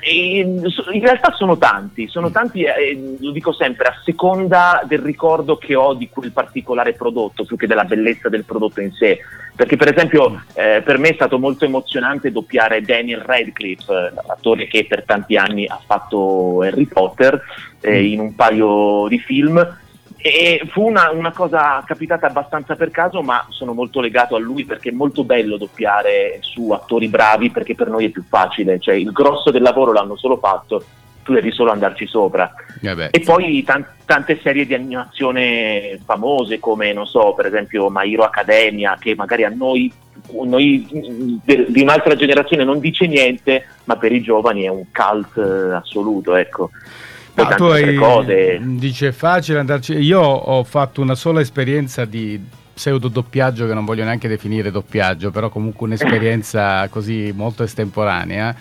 sì. 0.00 0.38
in, 0.38 0.62
in, 0.92 1.00
realtà 1.00 1.32
sono 1.32 1.58
tanti, 1.58 2.08
sono 2.08 2.30
mm. 2.30 2.32
tanti, 2.32 2.62
eh, 2.62 3.16
lo 3.20 3.30
dico 3.30 3.52
sempre, 3.52 3.88
a 3.88 3.94
seconda 4.02 4.82
del 4.84 5.00
ricordo 5.00 5.56
che 5.56 5.74
ho 5.74 5.94
di 5.94 6.08
quel 6.08 6.32
particolare 6.32 6.94
prodotto, 6.94 7.44
più 7.44 7.56
che 7.56 7.66
della 7.66 7.84
bellezza 7.84 8.28
del 8.28 8.44
prodotto 8.44 8.80
in 8.80 8.92
sé. 8.92 9.20
Perché 9.54 9.76
per 9.76 9.92
esempio 9.92 10.42
eh, 10.54 10.80
per 10.82 10.96
me 10.96 11.10
è 11.10 11.14
stato 11.14 11.38
molto 11.38 11.66
emozionante 11.66 12.32
doppiare 12.32 12.80
Daniel 12.80 13.20
Radcliffe, 13.20 14.12
l'attore 14.26 14.66
che 14.66 14.86
per 14.88 15.04
tanti 15.04 15.36
anni 15.36 15.66
ha 15.66 15.78
fatto 15.84 16.62
Harry 16.62 16.86
Potter, 16.86 17.40
eh, 17.80 18.00
mm. 18.00 18.04
in 18.04 18.20
un 18.20 18.34
paio 18.34 19.06
di 19.08 19.19
film 19.19 19.80
e 20.22 20.62
fu 20.70 20.86
una, 20.86 21.10
una, 21.10 21.32
cosa 21.32 21.82
capitata 21.84 22.28
abbastanza 22.28 22.76
per 22.76 22.90
caso, 22.92 23.22
ma 23.22 23.44
sono 23.48 23.72
molto 23.72 24.00
legato 24.00 24.36
a 24.36 24.38
lui 24.38 24.64
perché 24.64 24.90
è 24.90 24.92
molto 24.92 25.24
bello 25.24 25.56
doppiare 25.56 26.38
su 26.40 26.70
attori 26.70 27.08
bravi 27.08 27.50
perché 27.50 27.74
per 27.74 27.88
noi 27.88 28.06
è 28.06 28.10
più 28.10 28.22
facile, 28.28 28.78
cioè 28.78 28.94
il 28.94 29.10
grosso 29.10 29.50
del 29.50 29.62
lavoro 29.62 29.92
l'hanno 29.92 30.16
solo 30.16 30.36
fatto, 30.36 30.84
tu 31.24 31.32
devi 31.32 31.50
solo 31.50 31.72
andarci 31.72 32.06
sopra. 32.06 32.52
Eh 32.80 33.08
e 33.10 33.20
poi 33.20 33.64
t- 33.64 33.84
tante 34.04 34.38
serie 34.40 34.64
di 34.64 34.74
animazione 34.74 35.98
famose 36.05 36.60
come, 36.60 36.93
non 36.93 37.06
so, 37.06 37.32
per 37.34 37.46
esempio 37.46 37.88
My 37.91 38.12
Hero 38.12 38.22
Academia, 38.22 38.96
che 39.00 39.14
magari 39.17 39.44
a 39.44 39.48
noi, 39.48 39.93
noi 40.44 40.86
di 41.44 41.82
un'altra 41.82 42.14
generazione 42.14 42.62
non 42.62 42.79
dice 42.79 43.06
niente, 43.06 43.67
ma 43.84 43.96
per 43.96 44.12
i 44.12 44.20
giovani 44.20 44.62
è 44.62 44.69
un 44.69 44.84
cult 44.93 45.36
eh, 45.36 45.74
assoluto, 45.74 46.36
ecco. 46.36 46.70
No, 47.34 47.48
tu 47.56 47.65
hai, 47.65 47.94
cose. 47.94 48.58
Dice 48.60 49.12
facile 49.12 49.58
andarci. 49.58 49.94
Io 49.94 50.20
ho 50.20 50.62
fatto 50.65 51.01
una 51.01 51.15
sola 51.15 51.41
esperienza 51.41 52.05
di 52.05 52.41
pseudo 52.74 53.08
doppiaggio 53.08 53.67
che 53.67 53.74
non 53.74 53.84
voglio 53.84 54.05
neanche 54.05 54.29
definire 54.29 54.70
doppiaggio, 54.70 55.31
però 55.31 55.48
comunque 55.48 55.86
un'esperienza 55.86 56.86
così 56.91 57.32
molto 57.34 57.62
estemporanea. 57.62 58.55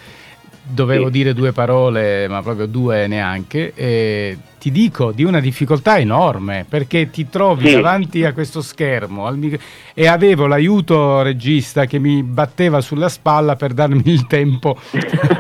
Dovevo 0.64 1.06
sì. 1.06 1.12
dire 1.12 1.34
due 1.34 1.52
parole, 1.52 2.28
ma 2.28 2.42
proprio 2.42 2.66
due 2.66 3.08
neanche. 3.08 3.74
E 3.76 4.38
ti 4.62 4.70
dico 4.70 5.12
di 5.12 5.24
una 5.24 5.40
difficoltà 5.40 5.98
enorme 5.98 6.68
perché 6.70 7.10
ti 7.10 7.28
trovi 7.28 7.70
sì. 7.70 7.74
davanti 7.74 8.24
a 8.24 8.32
questo 8.32 8.62
schermo 8.62 9.28
mic- 9.32 9.60
e 9.96 10.06
avevo 10.06 10.46
l'aiuto 10.46 11.24
regista 11.24 11.86
che 11.86 11.98
mi 11.98 12.22
batteva 12.22 12.80
sulla 12.80 13.10
spalla 13.10 13.56
per 13.56 13.74
darmi 13.74 14.04
il 14.06 14.28
tempo. 14.28 14.78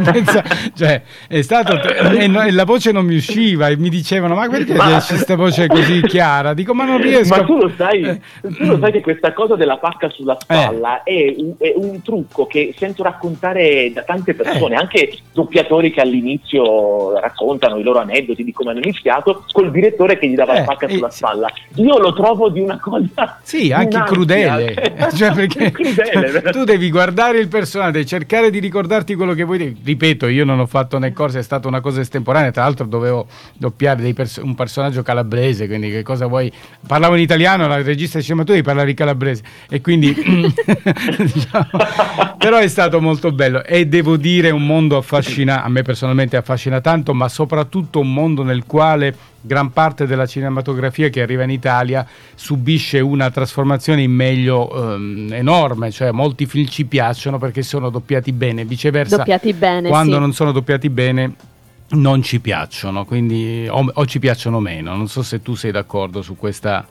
Pensa, 0.03 0.43
cioè, 0.73 1.03
è 1.27 1.41
stato 1.43 1.79
e, 1.83 2.25
no, 2.25 2.41
e, 2.41 2.51
la 2.51 2.65
voce 2.65 2.91
non 2.91 3.05
mi 3.05 3.15
usciva 3.15 3.67
e 3.67 3.77
mi 3.77 3.89
dicevano: 3.89 4.33
Ma 4.33 4.49
perché 4.49 4.73
ma... 4.73 4.97
esce 4.97 5.13
questa 5.13 5.35
voce 5.35 5.67
così 5.67 6.01
chiara? 6.01 6.55
Dico, 6.55 6.73
ma 6.73 6.85
non 6.85 6.99
riesco. 6.99 7.35
Ma 7.35 7.43
tu 7.43 7.57
lo 7.57 7.71
sai, 7.77 8.01
eh. 8.01 8.19
tu 8.41 8.65
lo 8.65 8.79
sai 8.79 8.91
che 8.91 9.01
questa 9.01 9.33
cosa 9.33 9.55
della 9.55 9.77
pacca 9.77 10.09
sulla 10.09 10.35
spalla 10.39 11.03
eh. 11.03 11.35
è, 11.35 11.35
un, 11.37 11.53
è, 11.59 11.73
un, 11.75 12.01
trucco 12.01 12.47
che 12.47 12.73
sento 12.75 13.03
raccontare 13.03 13.91
da 13.93 14.01
tante 14.01 14.33
persone, 14.33 14.73
eh. 14.73 14.79
anche 14.79 15.17
doppiatori 15.31 15.91
che 15.91 16.01
all'inizio 16.01 17.19
raccontano 17.19 17.77
i 17.77 17.83
loro 17.83 17.99
aneddoti 17.99 18.43
di 18.43 18.51
come 18.51 18.71
hanno 18.71 18.79
iniziato 18.79 19.10
iniziato 19.11 19.43
col 19.51 19.71
direttore 19.71 20.17
che 20.17 20.27
gli 20.27 20.35
dava 20.35 20.55
eh, 20.55 20.63
pacca 20.63 20.87
sulla 20.87 21.09
spalla. 21.09 21.51
Io 21.75 21.97
lo 21.97 22.13
trovo 22.13 22.49
di 22.49 22.61
una 22.61 22.79
cosa. 22.79 23.39
Sì, 23.41 23.71
anche 23.71 24.01
crudele. 24.03 24.95
cioè, 25.13 25.33
perché, 25.33 25.71
crudele 25.71 26.41
cioè, 26.41 26.51
tu 26.51 26.63
devi 26.63 26.89
guardare 26.89 27.39
il 27.39 27.47
personaggio, 27.47 27.91
devi 27.91 28.05
cercare 28.05 28.49
di 28.49 28.59
ricordarti 28.59 29.15
quello 29.15 29.33
che 29.33 29.43
vuoi. 29.43 29.77
Ripeto, 29.83 30.27
io 30.27 30.45
non 30.45 30.59
ho 30.59 30.65
fatto 30.65 30.97
né 30.97 31.11
corsi, 31.11 31.37
è 31.37 31.43
stata 31.43 31.67
una 31.67 31.81
cosa 31.81 32.01
estemporanea. 32.01 32.51
Tra 32.51 32.63
l'altro, 32.63 32.85
dovevo 32.85 33.27
doppiare 33.57 34.13
pers- 34.13 34.41
un 34.41 34.55
personaggio 34.55 35.01
calabrese. 35.01 35.67
Quindi, 35.67 35.89
che 35.89 36.03
cosa 36.03 36.27
vuoi? 36.27 36.51
Parlavo 36.85 37.15
in 37.15 37.21
italiano, 37.21 37.67
la 37.67 37.81
regista 37.81 38.17
diceva: 38.17 38.43
tu 38.43 38.51
devi 38.51 38.63
parlare 38.63 38.89
in 38.91 38.95
calabrese. 38.95 39.43
E 39.69 39.81
quindi, 39.81 40.13
diciamo, 41.33 41.69
però 42.37 42.57
è 42.57 42.67
stato 42.67 43.01
molto 43.01 43.31
bello. 43.31 43.63
E 43.63 43.87
devo 43.87 44.17
dire, 44.17 44.49
un 44.51 44.65
mondo 44.65 44.97
affascinante. 44.97 45.39
A 45.65 45.69
me 45.69 45.81
personalmente 45.81 46.37
affascina 46.37 46.81
tanto, 46.81 47.13
ma 47.13 47.27
soprattutto 47.27 47.99
un 47.99 48.13
mondo 48.13 48.43
nel 48.43 48.63
quale 48.65 49.00
gran 49.41 49.71
parte 49.71 50.05
della 50.05 50.25
cinematografia 50.25 51.09
che 51.09 51.21
arriva 51.21 51.43
in 51.43 51.49
Italia 51.49 52.05
subisce 52.35 52.99
una 52.99 53.31
trasformazione 53.31 54.03
in 54.03 54.11
meglio 54.11 54.95
ehm, 54.95 55.29
enorme, 55.33 55.91
cioè 55.91 56.11
molti 56.11 56.45
film 56.45 56.67
ci 56.67 56.85
piacciono 56.85 57.37
perché 57.39 57.63
sono 57.63 57.89
doppiati 57.89 58.31
bene, 58.31 58.65
viceversa 58.65 59.17
doppiati 59.17 59.53
bene, 59.53 59.89
quando 59.89 60.13
sì. 60.13 60.19
non 60.19 60.33
sono 60.33 60.51
doppiati 60.51 60.89
bene 60.89 61.35
non 61.91 62.21
ci 62.21 62.39
piacciono, 62.39 63.05
quindi, 63.05 63.67
o, 63.69 63.89
o, 63.93 64.05
ci 64.05 64.19
piacciono 64.19 64.59
meno. 64.59 64.95
Non 64.95 65.07
so 65.07 65.23
se 65.23 65.41
tu 65.41 65.55
sei 65.55 65.71
d'accordo 65.71 66.21
su 66.21 66.35
questa, 66.35 66.87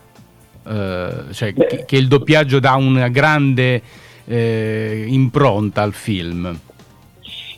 eh, 0.67 1.25
cioè 1.31 1.55
che, 1.55 1.85
che, 1.87 1.97
il 1.97 2.09
doppiaggio 2.09 2.59
dà 2.59 2.75
una 2.75 3.09
grande 3.09 3.83
eh, 4.27 5.05
impronta 5.09 5.83
al 5.83 5.95
film. 5.95 6.59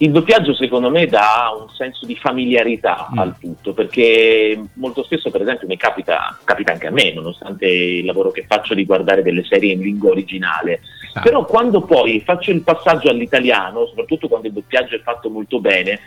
Il 0.03 0.11
doppiaggio 0.11 0.53
secondo 0.53 0.91
me 0.91 1.07
dà 1.07 1.57
un 1.57 1.69
senso 1.77 2.07
di 2.07 2.17
familiarità 2.17 3.09
mm. 3.13 3.19
al 3.19 3.39
tutto, 3.39 3.73
perché 3.73 4.61
molto 4.73 5.05
spesso 5.05 5.31
per 5.31 5.43
esempio 5.43 5.69
mi 5.69 5.77
capita, 5.77 6.37
capita 6.43 6.73
anche 6.73 6.89
a 6.89 6.91
me, 6.91 7.13
nonostante 7.13 7.69
il 7.69 8.05
lavoro 8.05 8.33
che 8.33 8.45
faccio 8.49 8.75
di 8.75 8.85
guardare 8.85 9.23
delle 9.23 9.45
serie 9.45 9.75
in 9.75 9.81
lingua 9.81 10.11
originale, 10.11 10.81
ah. 11.15 11.21
però 11.21 11.45
quando 11.45 11.83
poi 11.83 12.21
faccio 12.21 12.51
il 12.51 12.63
passaggio 12.63 13.11
all'italiano, 13.11 13.87
soprattutto 13.87 14.27
quando 14.27 14.49
il 14.49 14.55
doppiaggio 14.55 14.97
è 14.97 15.01
fatto 15.03 15.31
molto 15.31 15.61
bene, 15.61 16.01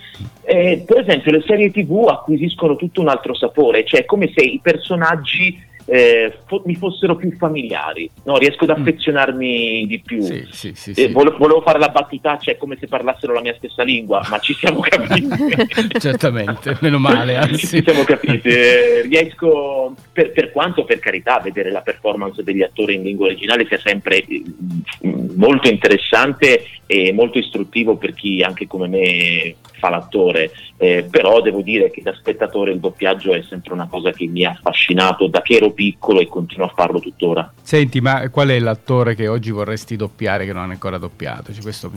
eh, 0.44 0.84
per 0.86 0.98
esempio 0.98 1.32
le 1.32 1.44
serie 1.48 1.72
tv 1.72 2.08
acquisiscono 2.10 2.76
tutto 2.76 3.00
un 3.00 3.08
altro 3.08 3.34
sapore, 3.34 3.86
cioè 3.86 4.02
è 4.02 4.06
come 4.06 4.30
se 4.36 4.44
i 4.44 4.60
personaggi 4.62 5.58
eh, 5.86 6.40
fo- 6.46 6.64
mi 6.66 6.76
fossero 6.76 7.16
più 7.16 7.36
familiari, 7.38 8.10
no? 8.24 8.38
riesco 8.38 8.64
ad 8.64 8.78
mm. 8.78 8.82
affezionarmi 8.82 9.84
mm. 9.84 9.88
di 9.88 10.00
più. 10.00 10.22
Sì, 10.22 10.48
sì, 10.52 10.74
sì, 10.74 10.92
eh, 10.92 11.12
volevo, 11.12 11.38
volevo, 11.38 11.62
fare 11.62 11.80
la 11.80 11.90
battutaccia, 11.90 12.44
cioè 12.46 12.58
come 12.58 12.78
se 12.80 12.88
parlassero 12.88 13.34
la 13.34 13.42
mia 13.42 13.56
stessa 13.56 13.84
lingua, 13.84 14.26
ma 14.30 14.40
ci 14.40 14.54
siamo 14.54 14.80
capiti. 14.80 15.28
Certamente, 16.00 16.78
meno 16.82 16.98
male. 16.98 17.36
Anzi. 17.36 17.68
Ci 17.68 17.84
siamo 17.84 18.04
capiti. 18.04 18.50
Eh, 18.50 19.02
riesco, 19.04 19.94
per, 20.16 20.32
per, 20.32 20.54
quanto 20.54 20.86
per 20.86 21.00
carità, 21.00 21.42
vedere 21.42 21.70
la 21.72 21.82
performance 21.82 22.42
degli 22.42 22.62
attori 22.62 22.96
in 22.96 23.04
lingua 23.04 23.26
originale 23.26 23.66
sia 23.68 23.80
sempre 23.80 24.24
mm, 24.26 25.32
molto 25.36 25.68
interessante 25.68 26.64
e 26.86 27.12
molto 27.12 27.38
istruttivo 27.38 27.98
per 27.98 28.14
chi 28.14 28.42
anche 28.42 28.66
come 28.66 28.88
me 28.88 29.56
fa 29.78 29.90
l'attore, 29.90 30.52
eh, 30.78 31.06
però 31.12 31.42
devo 31.42 31.60
dire 31.60 31.92
che 31.92 32.02
da 32.02 32.14
spettatore 32.14 32.72
il 32.72 32.80
doppiaggio 32.80 33.34
è 33.34 33.44
sempre 33.44 33.74
una 33.74 33.88
cosa 33.90 34.12
che 34.12 34.26
mi 34.26 34.46
ha 34.46 34.52
affascinato 34.52 35.28
da 35.28 35.42
che 35.42 35.56
ero 35.56 35.72
piccolo 35.72 36.22
e 36.22 36.28
continuo 36.28 36.68
a 36.68 36.72
farlo 36.74 37.00
tuttora. 37.00 37.52
Senti, 37.62 38.00
ma 38.00 38.30
qual 38.30 38.48
è 38.48 38.60
l'attore 38.60 39.16
che 39.16 39.28
oggi 39.28 39.52
vorresti 39.52 39.98
doppiare 39.98 40.46
che 40.46 40.54
non 40.54 40.70
ha 40.70 40.72
ancora 40.72 40.98
doppiato? 40.98 41.52
Cioè, 41.52 41.62
questo 41.62 41.92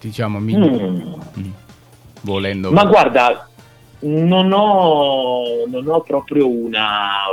diciamo 0.00 0.40
mi... 0.40 0.56
Mm. 0.56 1.14
mm. 1.38 1.50
volendo. 2.22 2.72
Ma 2.72 2.84
guarda, 2.86 3.49
non 4.00 4.52
ho, 4.52 5.64
non 5.66 5.88
ho 5.88 6.00
proprio 6.00 6.48
una 6.48 7.24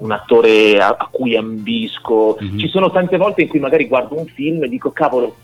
un 0.00 0.10
attore 0.12 0.80
a, 0.80 0.96
a 0.98 1.08
cui 1.10 1.36
ambisco. 1.36 2.38
Mm-hmm. 2.42 2.58
Ci 2.58 2.68
sono 2.68 2.90
tante 2.90 3.16
volte 3.16 3.42
in 3.42 3.48
cui 3.48 3.58
magari 3.58 3.86
guardo 3.86 4.18
un 4.18 4.26
film 4.26 4.64
e 4.64 4.68
dico 4.68 4.90
cavolo, 4.90 5.36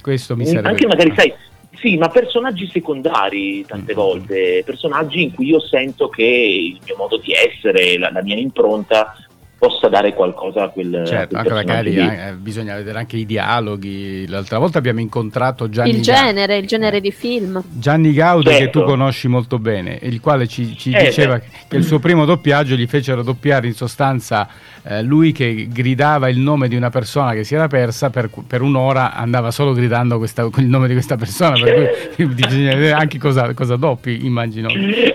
questo 0.00 0.36
mi 0.36 0.46
serve. 0.46 0.68
Anche 0.68 0.86
magari, 0.86 1.12
sai, 1.16 1.32
sì, 1.74 1.96
ma 1.96 2.08
personaggi 2.08 2.68
secondari 2.68 3.64
tante 3.64 3.94
mm-hmm. 3.94 4.02
volte, 4.02 4.62
personaggi 4.64 5.22
in 5.22 5.34
cui 5.34 5.46
io 5.46 5.60
sento 5.60 6.08
che 6.08 6.22
il 6.22 6.78
mio 6.84 6.94
modo 6.96 7.18
di 7.18 7.32
essere, 7.32 7.98
la, 7.98 8.10
la 8.10 8.22
mia 8.22 8.36
impronta 8.36 9.16
possa 9.56 9.88
dare 9.88 10.12
qualcosa 10.14 10.64
a 10.64 10.68
quel 10.68 11.04
certo, 11.06 11.36
a 11.36 11.42
quel 11.42 11.52
anche 11.52 11.66
magari 11.66 11.96
eh, 11.96 12.34
bisogna 12.34 12.74
vedere 12.74 12.98
anche 12.98 13.16
i 13.16 13.24
dialoghi 13.24 14.26
l'altra 14.28 14.58
volta 14.58 14.78
abbiamo 14.78 15.00
incontrato 15.00 15.68
Gianni 15.68 15.90
il 15.90 16.02
genere, 16.02 16.54
Ga- 16.54 16.60
il 16.60 16.66
genere 16.66 17.00
di 17.00 17.12
film 17.12 17.62
Gianni 17.70 18.12
Gaudio 18.12 18.50
certo. 18.50 18.64
che 18.64 18.70
tu 18.70 18.78
certo. 18.80 18.92
conosci 18.92 19.28
molto 19.28 19.58
bene 19.58 19.98
il 20.02 20.20
quale 20.20 20.46
ci, 20.46 20.76
ci 20.76 20.90
eh, 20.92 21.04
diceva 21.04 21.36
eh. 21.36 21.42
che 21.68 21.76
il 21.76 21.84
suo 21.84 21.98
primo 21.98 22.24
doppiaggio 22.24 22.74
gli 22.74 22.86
fecero 22.86 23.22
doppiare 23.22 23.66
in 23.66 23.74
sostanza 23.74 24.48
eh, 24.82 25.02
lui 25.02 25.32
che 25.32 25.68
gridava 25.70 26.28
il 26.28 26.38
nome 26.38 26.68
di 26.68 26.76
una 26.76 26.90
persona 26.90 27.32
che 27.32 27.44
si 27.44 27.54
era 27.54 27.68
persa 27.68 28.10
per, 28.10 28.28
per 28.46 28.60
un'ora 28.60 29.14
andava 29.14 29.50
solo 29.50 29.72
gridando 29.72 30.18
questa, 30.18 30.42
il 30.56 30.66
nome 30.66 30.88
di 30.88 30.92
questa 30.92 31.16
persona 31.16 31.58
per 31.58 32.10
cui 32.14 32.26
bisogna 32.34 32.74
vedere 32.74 32.92
anche 32.92 33.18
cosa, 33.18 33.54
cosa 33.54 33.76
doppi 33.76 34.26
immagino 34.26 34.68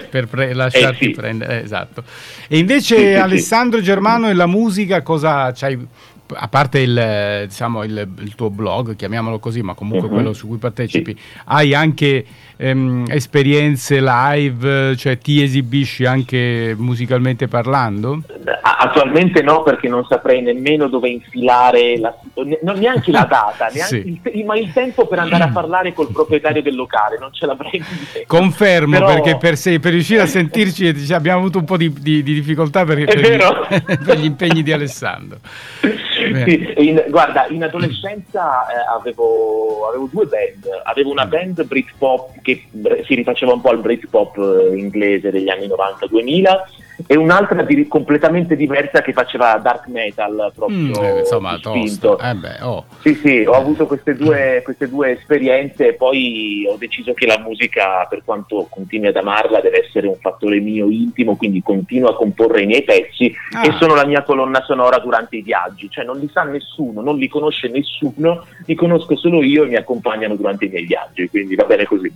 per 0.10 0.28
pre- 0.28 0.54
lasciarti 0.54 1.04
eh 1.04 1.08
sì. 1.08 1.12
prendere 1.12 1.64
esatto 1.64 2.04
e 2.48 2.58
invece 2.58 2.98
sì, 2.98 3.14
Alessandro 3.14 3.82
Germano 3.82 4.29
la 4.34 4.46
musica 4.46 5.02
cosa 5.02 5.52
c'hai 5.52 5.88
a 6.34 6.48
parte 6.48 6.80
il, 6.80 7.46
diciamo, 7.48 7.84
il, 7.84 8.08
il, 8.20 8.36
tuo 8.36 8.50
blog, 8.50 8.96
chiamiamolo 8.96 9.40
così, 9.40 9.62
ma 9.62 9.74
comunque 9.74 10.08
uh-huh. 10.08 10.14
quello 10.14 10.34
su 10.34 10.48
cui 10.48 10.58
partecipi, 10.58 11.16
sì. 11.18 11.40
hai 11.46 11.74
anche 11.74 12.26
ehm, 12.56 13.06
esperienze 13.10 14.02
live, 14.02 14.96
cioè 14.98 15.18
ti 15.18 15.42
esibisci 15.42 16.06
anche 16.06 16.76
musicalmente 16.78 17.48
parlando? 17.48 18.22
Attualmente 18.62 19.42
no, 19.42 19.64
perché 19.64 19.88
non 19.88 20.06
saprei 20.06 20.42
nemmeno 20.42 20.88
dove 20.88 21.10
infilare, 21.10 21.98
la, 21.98 22.14
non 22.62 22.78
neanche 22.78 23.12
la 23.12 23.26
data, 23.30 23.70
neanche 23.74 24.02
sì. 24.04 24.20
il, 24.34 24.46
ma 24.46 24.58
il 24.58 24.72
tempo 24.74 25.08
per 25.08 25.20
andare 25.20 25.44
a 25.44 25.50
parlare 25.54 25.94
col 25.94 26.12
proprietario 26.12 26.62
del 26.62 26.76
locale, 26.76 27.18
non 27.20 27.34
ce 27.34 27.46
l'avrei. 27.46 27.84
Confermo, 28.28 29.00
Però... 29.00 29.06
perché 29.08 29.38
per, 29.38 29.58
se, 29.58 29.80
per, 29.80 29.92
riuscire 29.92 30.22
a 30.22 30.28
sentirci 30.28 30.92
diciamo, 30.92 31.18
abbiamo 31.18 31.40
avuto 31.40 31.60
un 31.60 31.66
po' 31.66 31.78
di, 31.78 31.92
di, 31.92 32.22
di 32.24 32.34
difficoltà 32.34 32.84
per, 32.84 33.04
per, 33.06 33.20
gli, 33.20 33.96
per 34.06 34.18
gli 34.18 34.26
impegni 34.26 34.64
di 34.64 34.72
Alessandro. 34.74 35.40
Sì, 36.46 36.74
in, 36.78 37.06
guarda, 37.10 37.48
in 37.50 37.64
adolescenza 37.64 38.68
eh, 38.68 38.86
avevo, 38.90 39.88
avevo, 39.88 40.10
due 40.12 40.26
band. 40.26 40.68
Avevo 40.84 41.12
una 41.12 41.26
band 41.26 41.64
Britpop 41.64 42.42
che 42.42 42.66
si 43.06 43.16
rifaceva 43.16 43.54
un 43.54 43.62
po' 43.62 43.70
al 43.70 43.80
Britpop 43.80 44.38
eh, 44.38 44.78
inglese 44.78 45.32
degli 45.32 45.50
anni 45.50 45.68
90-2000 45.68 46.88
e 47.08 47.16
un'altra 47.16 47.64
di, 47.64 47.88
completamente 47.88 48.56
diversa 48.56 49.02
che 49.02 49.14
faceva 49.14 49.58
dark 49.62 49.88
metal 49.88 50.52
proprio 50.54 50.78
mm, 50.78 50.94
eh, 50.96 51.20
insomma 51.20 51.58
spinto. 51.58 52.20
Eh 52.20 52.34
beh, 52.34 52.58
oh. 52.62 52.86
sì 53.02 53.14
sì 53.16 53.44
ho 53.46 53.54
avuto 53.54 53.86
queste 53.88 54.16
due, 54.16 54.62
queste 54.64 54.90
due, 54.90 55.12
esperienze 55.12 55.90
e 55.90 55.94
poi 55.94 56.66
ho 56.70 56.76
deciso 56.78 57.14
che 57.14 57.26
la 57.26 57.40
musica 57.40 58.06
per 58.10 58.24
quanto 58.24 58.68
continui 58.70 59.08
ad 59.08 59.16
amarla 59.16 59.62
deve 59.62 59.86
essere 59.86 60.08
un 60.08 60.18
fattore 60.20 60.60
mio 60.60 60.90
intimo 60.90 61.36
quindi 61.36 61.62
continuo 61.62 62.10
a 62.10 62.16
comporre 62.16 62.64
i 62.64 62.66
miei 62.66 62.84
pezzi 62.84 63.34
ah. 63.54 63.66
e 63.66 63.76
sono 63.80 63.96
la 63.96 64.06
mia 64.06 64.24
colonna 64.24 64.62
sonora 64.64 65.00
durante 65.00 65.38
i 65.38 65.42
viaggi 65.42 65.90
cioè 65.90 66.06
non 66.06 66.20
li 66.20 66.30
sa 66.32 66.44
nessuno 66.44 67.02
non 67.02 67.18
li 67.18 67.28
conosce 67.28 67.70
nessuno 67.70 68.46
li 68.66 68.76
conosco 68.76 69.16
solo 69.16 69.44
io 69.44 69.64
e 69.64 69.68
mi 69.68 69.76
accompagnano 69.76 70.36
durante 70.36 70.66
i 70.66 70.70
miei 70.70 70.86
viaggi 70.86 71.30
quindi 71.30 71.56
va 71.56 71.64
bene 71.64 71.86
così 71.86 72.12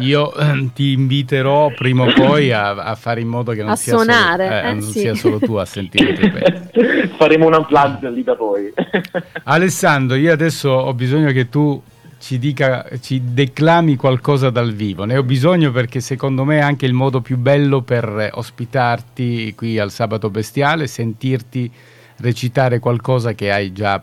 io 0.00 0.34
eh, 0.34 0.68
ti 0.74 0.92
inviterò 0.92 1.70
prima 1.74 2.04
o 2.04 2.12
poi 2.12 2.52
a, 2.52 2.70
a 2.70 2.94
fare 2.94 3.20
in 3.20 3.28
modo 3.28 3.52
che 3.52 3.62
non 3.62 3.70
a 3.70 3.76
sia 3.76 3.94
suonare 3.94 4.17
suonare. 4.18 4.48
Eh, 4.48 4.68
eh, 4.68 4.72
non 4.72 4.82
sì. 4.82 4.98
sia 5.00 5.14
solo 5.14 5.38
tu 5.38 5.54
a 5.54 5.64
sentire. 5.64 6.70
Faremo 7.16 7.46
un 7.46 7.54
unplugged 7.54 8.12
lì 8.12 8.22
da 8.22 8.34
voi. 8.34 8.72
Alessandro, 9.44 10.16
io 10.16 10.32
adesso 10.32 10.70
ho 10.70 10.94
bisogno 10.94 11.30
che 11.32 11.48
tu 11.48 11.80
ci 12.20 12.38
dica, 12.38 12.86
ci 13.00 13.20
declami 13.32 13.96
qualcosa 13.96 14.50
dal 14.50 14.72
vivo. 14.72 15.04
Ne 15.04 15.16
ho 15.16 15.22
bisogno 15.22 15.70
perché 15.70 16.00
secondo 16.00 16.44
me 16.44 16.58
è 16.58 16.62
anche 16.62 16.86
il 16.86 16.92
modo 16.92 17.20
più 17.20 17.36
bello 17.36 17.82
per 17.82 18.30
ospitarti 18.32 19.54
qui 19.54 19.78
al 19.78 19.90
Sabato 19.90 20.30
Bestiale, 20.30 20.86
sentirti 20.86 21.70
recitare 22.18 22.80
qualcosa 22.80 23.32
che 23.34 23.52
hai 23.52 23.72
già 23.72 24.00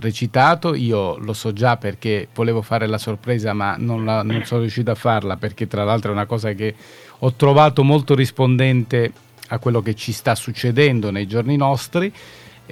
recitato. 0.00 0.74
Io 0.74 1.18
lo 1.18 1.32
so 1.32 1.52
già 1.52 1.76
perché 1.76 2.28
volevo 2.34 2.62
fare 2.62 2.86
la 2.86 2.98
sorpresa, 2.98 3.52
ma 3.52 3.76
non, 3.78 4.04
la, 4.04 4.22
non 4.22 4.42
sono 4.44 4.60
riuscito 4.60 4.90
a 4.90 4.96
farla 4.96 5.36
perché 5.36 5.66
tra 5.66 5.84
l'altro 5.84 6.10
è 6.10 6.14
una 6.14 6.26
cosa 6.26 6.52
che 6.52 6.74
ho 7.18 7.32
trovato 7.34 7.82
molto 7.82 8.14
rispondente 8.14 9.12
a 9.50 9.58
quello 9.58 9.80
che 9.82 9.94
ci 9.94 10.12
sta 10.12 10.34
succedendo 10.34 11.10
nei 11.10 11.26
giorni 11.26 11.56
nostri. 11.56 12.12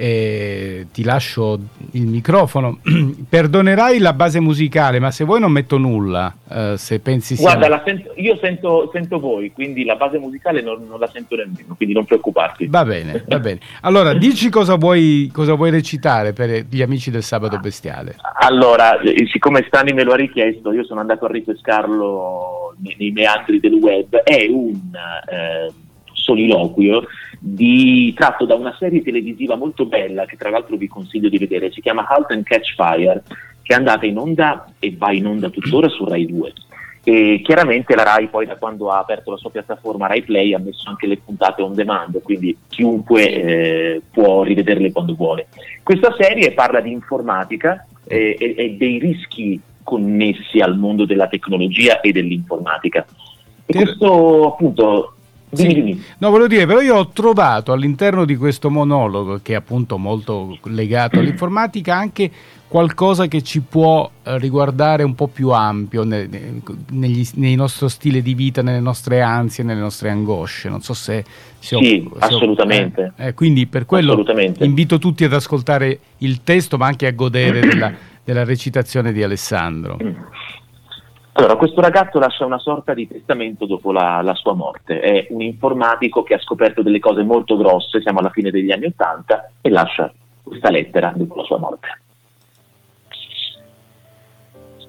E 0.00 0.87
ti 0.92 1.02
lascio 1.02 1.58
il 1.92 2.06
microfono. 2.06 2.78
Perdonerai 3.28 3.99
la 3.99 4.12
base 4.12 4.38
musicale, 4.38 5.00
ma 5.00 5.11
se 5.11 5.25
vuoi 5.25 5.40
non 5.40 5.50
metto 5.50 5.76
nulla. 5.76 6.32
Eh, 6.49 6.75
se 6.76 7.00
pensi 7.00 7.35
Guarda, 7.35 7.82
sento, 7.85 8.12
io 8.14 8.37
sento, 8.37 8.88
sento, 8.92 9.18
voi, 9.18 9.50
quindi 9.50 9.85
la 9.85 9.97
base 9.97 10.18
musicale 10.18 10.62
non, 10.62 10.87
non, 10.88 11.00
la 11.00 11.08
sento 11.08 11.35
nemmeno, 11.35 11.75
quindi 11.75 11.97
non 11.97 12.04
preoccuparti. 12.04 12.68
Va 12.68 12.85
bene, 12.85 13.25
va 13.26 13.40
bene. 13.42 13.58
Allora, 13.80 14.14
dici 14.14 14.49
cosa 14.50 14.76
vuoi, 14.76 15.30
cosa 15.32 15.54
vuoi 15.54 15.73
recitare 15.73 16.32
per 16.32 16.66
gli 16.70 16.80
amici 16.80 17.11
del 17.11 17.25
Sabato 17.25 17.58
Bestiale. 17.58 18.14
Allora, 18.38 19.00
eh, 19.00 19.26
siccome 19.26 19.64
Stani 19.66 19.92
me 19.92 20.04
lo 20.04 20.12
ha 20.12 20.16
richiesto, 20.16 20.73
io 20.73 20.85
sono 20.85 21.00
andato 21.00 21.25
a 21.25 21.28
ripescarlo 21.28 22.76
nei, 22.78 22.94
nei 22.97 23.11
meandri 23.11 23.58
del 23.58 23.73
web. 23.73 24.14
È 24.14 24.47
un. 24.49 24.78
Eh, 25.28 25.73
soliloquio 26.28 27.04
di, 27.40 28.12
tratto 28.14 28.44
da 28.44 28.54
una 28.54 28.76
serie 28.78 29.02
televisiva 29.02 29.56
molto 29.56 29.87
bella 29.87 30.26
che 30.26 30.37
tra 30.37 30.50
l'altro 30.50 30.76
vi 30.76 30.87
consiglio 30.87 31.30
di 31.30 31.38
vedere, 31.38 31.73
si 31.73 31.80
chiama 31.80 32.06
Halt 32.06 32.30
and 32.32 32.44
Catch 32.44 32.75
Fire, 32.75 33.23
che 33.62 33.73
è 33.73 33.76
andata 33.76 34.04
in 34.04 34.18
onda 34.18 34.70
e 34.78 34.94
va 34.97 35.12
in 35.12 35.26
onda 35.26 35.49
tuttora 35.49 35.88
su 35.88 36.04
Rai 36.04 36.26
2. 36.26 36.52
E 37.04 37.40
chiaramente 37.42 37.94
la 37.94 38.02
Rai 38.02 38.28
poi 38.28 38.44
da 38.44 38.56
quando 38.56 38.90
ha 38.90 38.99
aperto 38.99 39.30
la 39.30 39.38
sua 39.38 39.50
piattaforma 39.50 40.08
Rai 40.08 40.23
Play 40.23 40.52
ha 40.52 40.58
messo 40.58 40.90
anche 40.90 41.06
le 41.06 41.16
puntate 41.16 41.62
on 41.62 41.75
demand, 41.75 42.20
quindi 42.20 42.54
chiunque 42.68 43.30
eh, 43.30 44.02
può 44.11 44.42
rivederle 44.42 44.92
quando 44.92 45.14
vuole. 45.14 45.47
Questa 45.82 46.14
serie 46.18 46.52
parla 46.52 46.80
di 46.80 46.90
informatica 46.90 47.87
eh, 48.06 48.37
e, 48.38 48.54
e 48.56 48.76
dei 48.76 48.99
rischi 48.99 49.58
connessi 49.82 50.58
al 50.58 50.76
mondo 50.76 51.06
della 51.06 51.28
tecnologia 51.28 52.00
e 52.00 52.12
dell'informatica. 52.12 53.06
E 53.64 53.73
questo 53.75 54.52
appunto 54.52 55.14
Dimmi, 55.50 55.75
dimmi. 55.75 56.02
No, 56.19 56.31
volevo 56.31 56.49
dire, 56.49 56.67
però 56.67 56.81
io 56.81 56.97
ho 56.97 57.09
trovato 57.09 57.73
all'interno 57.73 58.25
di 58.25 58.37
questo 58.37 58.71
monologo, 58.71 59.40
che 59.43 59.52
è 59.52 59.57
appunto 59.57 59.97
molto 59.97 60.59
legato 60.64 61.19
all'informatica, 61.21 61.97
anche 61.97 62.31
qualcosa 62.69 63.26
che 63.28 63.43
ci 63.43 63.62
può 63.62 64.09
eh, 64.23 64.38
riguardare 64.38 65.02
un 65.02 65.14
po' 65.14 65.26
più 65.26 65.50
ampio 65.50 66.05
ne, 66.05 66.28
negli, 66.90 67.26
nel 67.35 67.57
nostro 67.57 67.88
stile 67.88 68.21
di 68.21 68.35
vita, 68.35 68.61
nelle 68.61 68.81
nostre 68.81 69.23
ansie, 69.23 69.64
nelle 69.64 69.81
nostre 69.81 70.11
angosce. 70.11 70.69
Non 70.69 70.83
so 70.83 70.93
se... 70.93 71.25
se 71.59 71.76
sì, 71.76 72.07
ho, 72.07 72.19
se 72.19 72.25
assolutamente. 72.25 73.14
Ho, 73.17 73.23
eh, 73.23 73.28
eh, 73.28 73.35
quindi 73.35 73.67
per 73.67 73.87
quello 73.87 74.23
invito 74.59 74.99
tutti 74.99 75.25
ad 75.25 75.33
ascoltare 75.33 75.99
il 76.19 76.43
testo, 76.45 76.76
ma 76.76 76.87
anche 76.87 77.07
a 77.07 77.12
godere 77.12 77.61
della, 77.67 77.93
della 78.23 78.45
recitazione 78.45 79.12
di 79.12 79.23
Alessandro. 79.23 79.97
Allora, 81.38 81.54
questo 81.54 81.80
ragazzo 81.80 82.18
lascia 82.18 82.45
una 82.45 82.59
sorta 82.59 82.95
di 82.95 83.07
testamento 83.07 83.64
dopo 83.64 83.92
la, 83.92 84.21
la, 84.23 84.35
sua 84.35 84.54
morte. 84.54 84.99
È 84.99 85.28
un 85.30 85.40
informatico 85.40 86.25
che 86.25 86.35
ha 86.35 86.40
scoperto 86.40 86.83
delle 86.83 86.99
cose 86.99 87.23
molto 87.23 87.57
grosse, 87.57 88.00
siamo 88.00 88.18
alla 88.18 88.30
fine 88.30 88.50
degli 88.50 88.73
anni 88.73 88.87
Ottanta, 88.87 89.49
e 89.61 89.71
lascia 89.71 90.12
questa 90.42 90.71
lettera 90.71 91.12
dopo 91.14 91.37
la 91.37 91.45
sua 91.45 91.59
morte. 91.59 92.00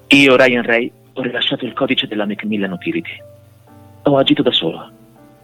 Io, 0.08 0.34
Ryan 0.34 0.64
Ray, 0.64 0.90
ho 1.12 1.22
rilasciato 1.22 1.64
il 1.64 1.72
codice 1.72 2.08
della 2.08 2.26
Macmillan 2.26 2.72
Utility. 2.72 3.22
Ho 4.02 4.16
agito 4.16 4.42
da 4.42 4.50
solo. 4.50 4.90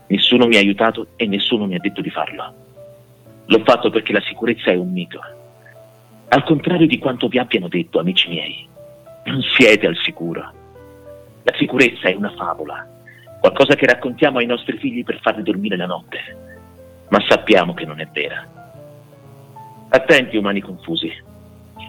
Nessuno 0.08 0.48
mi 0.48 0.56
ha 0.56 0.58
aiutato 0.58 1.10
e 1.14 1.28
nessuno 1.28 1.66
mi 1.66 1.76
ha 1.76 1.80
detto 1.80 2.00
di 2.00 2.10
farlo. 2.10 2.52
L'ho 3.44 3.62
fatto 3.64 3.90
perché 3.90 4.12
la 4.12 4.22
sicurezza 4.22 4.72
è 4.72 4.74
un 4.74 4.90
mito. 4.90 5.20
Al 6.30 6.42
contrario 6.42 6.88
di 6.88 6.98
quanto 6.98 7.28
vi 7.28 7.38
abbiano 7.38 7.68
detto, 7.68 8.00
amici 8.00 8.28
miei, 8.28 8.66
non 9.26 9.40
siete 9.42 9.86
al 9.86 9.96
sicuro. 10.02 10.64
La 11.46 11.54
sicurezza 11.56 12.08
è 12.08 12.14
una 12.16 12.32
favola, 12.34 12.84
qualcosa 13.38 13.76
che 13.76 13.86
raccontiamo 13.86 14.38
ai 14.38 14.46
nostri 14.46 14.78
figli 14.78 15.04
per 15.04 15.20
farli 15.20 15.44
dormire 15.44 15.76
la 15.76 15.86
notte, 15.86 16.18
ma 17.08 17.22
sappiamo 17.28 17.72
che 17.72 17.84
non 17.84 18.00
è 18.00 18.08
vera. 18.12 18.44
Attenti 19.90 20.36
umani 20.36 20.60
confusi, 20.60 21.08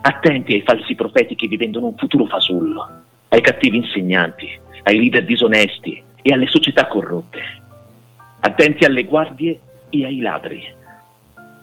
attenti 0.02 0.54
ai 0.54 0.62
falsi 0.62 0.94
profeti 0.94 1.34
che 1.34 1.48
vi 1.48 1.58
vendono 1.58 1.88
un 1.88 1.98
futuro 1.98 2.28
fasullo, 2.28 2.88
ai 3.30 3.42
cattivi 3.42 3.78
insegnanti, 3.78 4.48
ai 4.84 5.00
leader 5.00 5.26
disonesti 5.26 6.04
e 6.22 6.32
alle 6.32 6.46
società 6.46 6.86
corrotte. 6.86 7.42
Attenti 8.42 8.86
alle 8.86 9.06
guardie 9.06 9.60
e 9.90 10.06
ai 10.06 10.20
ladri, 10.20 10.72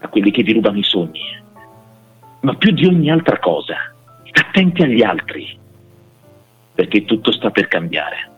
a 0.01 0.09
quelli 0.09 0.33
che 0.33 0.43
vi 0.43 0.53
rubano 0.53 0.79
i 0.79 0.83
sogni. 0.83 1.23
Ma 2.41 2.57
più 2.57 2.73
di 2.73 2.87
ogni 2.87 3.09
altra 3.09 3.39
cosa, 3.39 3.77
attenti 4.33 4.83
agli 4.83 5.03
altri, 5.05 5.63
perché 6.75 7.05
tutto 7.05 7.31
sta 7.33 7.51
per 7.51 7.69
cambiare. 7.69 8.31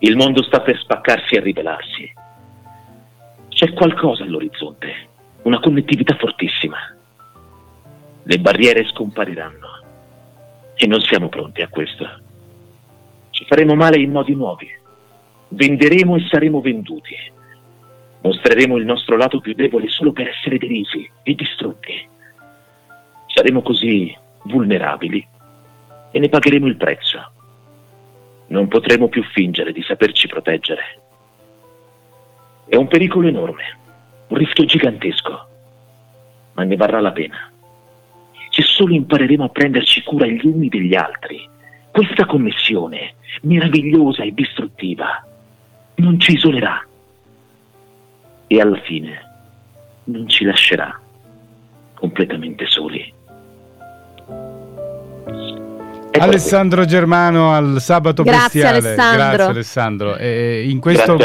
Il 0.00 0.16
mondo 0.16 0.42
sta 0.42 0.60
per 0.60 0.78
spaccarsi 0.78 1.36
e 1.36 1.40
rivelarsi. 1.40 2.12
C'è 3.48 3.72
qualcosa 3.72 4.24
all'orizzonte, 4.24 5.08
una 5.42 5.60
connettività 5.60 6.14
fortissima. 6.16 6.76
Le 8.22 8.38
barriere 8.38 8.86
scompariranno 8.86 9.66
e 10.74 10.86
non 10.86 11.00
siamo 11.00 11.28
pronti 11.28 11.62
a 11.62 11.68
questo. 11.68 12.06
Ci 13.30 13.44
faremo 13.46 13.74
male 13.74 13.98
in 13.98 14.10
modi 14.10 14.34
nuovi. 14.34 14.68
Venderemo 15.48 16.16
e 16.16 16.26
saremo 16.28 16.60
venduti. 16.60 17.16
Mostreremo 18.20 18.76
il 18.76 18.84
nostro 18.84 19.16
lato 19.16 19.40
più 19.40 19.54
debole 19.54 19.88
solo 19.88 20.12
per 20.12 20.28
essere 20.28 20.58
derisi 20.58 21.08
e 21.22 21.34
distrutti. 21.34 22.08
Saremo 23.26 23.62
così 23.62 24.14
vulnerabili 24.42 25.36
e 26.10 26.18
ne 26.18 26.28
pagheremo 26.28 26.66
il 26.66 26.76
prezzo. 26.76 27.32
Non 28.48 28.68
potremo 28.68 29.08
più 29.08 29.22
fingere 29.22 29.72
di 29.72 29.82
saperci 29.82 30.26
proteggere. 30.26 31.00
È 32.66 32.76
un 32.76 32.88
pericolo 32.88 33.28
enorme, 33.28 33.78
un 34.28 34.36
rischio 34.36 34.64
gigantesco, 34.64 35.48
ma 36.54 36.62
ne 36.64 36.76
varrà 36.76 37.00
la 37.00 37.12
pena. 37.12 37.50
Se 38.50 38.62
solo 38.62 38.94
impareremo 38.94 39.44
a 39.44 39.48
prenderci 39.48 40.02
cura 40.02 40.26
gli 40.26 40.44
uni 40.44 40.68
degli 40.68 40.94
altri, 40.94 41.48
questa 41.90 42.26
connessione 42.26 43.14
meravigliosa 43.42 44.22
e 44.22 44.32
distruttiva 44.32 45.24
non 45.96 46.18
ci 46.20 46.32
isolerà 46.32 46.84
e 48.46 48.60
alla 48.60 48.80
fine 48.80 49.26
non 50.04 50.28
ci 50.28 50.44
lascerà 50.44 50.98
completamente 51.94 52.66
soli. 52.66 53.12
Alessandro 56.18 56.84
Germano 56.84 57.52
al 57.52 57.80
sabato 57.80 58.22
Grazie 58.22 58.62
bestiale. 58.62 58.78
Alessandro. 58.78 59.26
Grazie 59.26 59.44
Alessandro. 59.52 60.16
Eh, 60.16 60.66
in, 60.68 60.78
questo, 60.78 61.16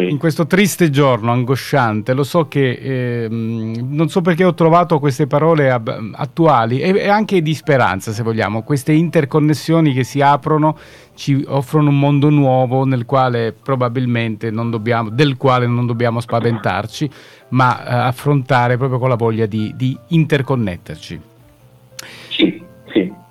in, 0.00 0.18
questo, 0.18 0.46
triste 0.46 0.90
giorno 0.90 1.32
angosciante, 1.32 2.12
lo 2.12 2.24
so 2.24 2.48
che 2.48 2.70
eh, 2.70 3.28
non 3.28 4.08
so 4.08 4.20
perché 4.20 4.44
ho 4.44 4.54
trovato 4.54 4.98
queste 4.98 5.26
parole 5.26 5.70
ab- 5.70 6.12
attuali 6.14 6.80
e, 6.80 6.96
e, 6.96 7.08
anche 7.08 7.42
di 7.42 7.54
speranza, 7.54 8.12
se 8.12 8.22
vogliamo, 8.22 8.62
queste 8.62 8.92
interconnessioni 8.92 9.92
che 9.92 10.04
si 10.04 10.20
aprono 10.20 10.76
ci 11.14 11.44
offrono 11.46 11.90
un 11.90 11.98
mondo 11.98 12.30
nuovo 12.30 12.84
nel 12.84 13.04
quale 13.04 13.52
probabilmente 13.52 14.50
non 14.50 14.70
dobbiamo, 14.70 15.10
del 15.10 15.36
quale 15.36 15.66
non 15.66 15.86
dobbiamo 15.86 16.20
spaventarci, 16.20 17.10
ma 17.50 17.84
eh, 17.84 17.94
affrontare 17.94 18.76
proprio 18.76 18.98
con 18.98 19.08
la 19.08 19.16
voglia 19.16 19.46
di, 19.46 19.72
di 19.76 19.96
interconnetterci. 20.08 21.30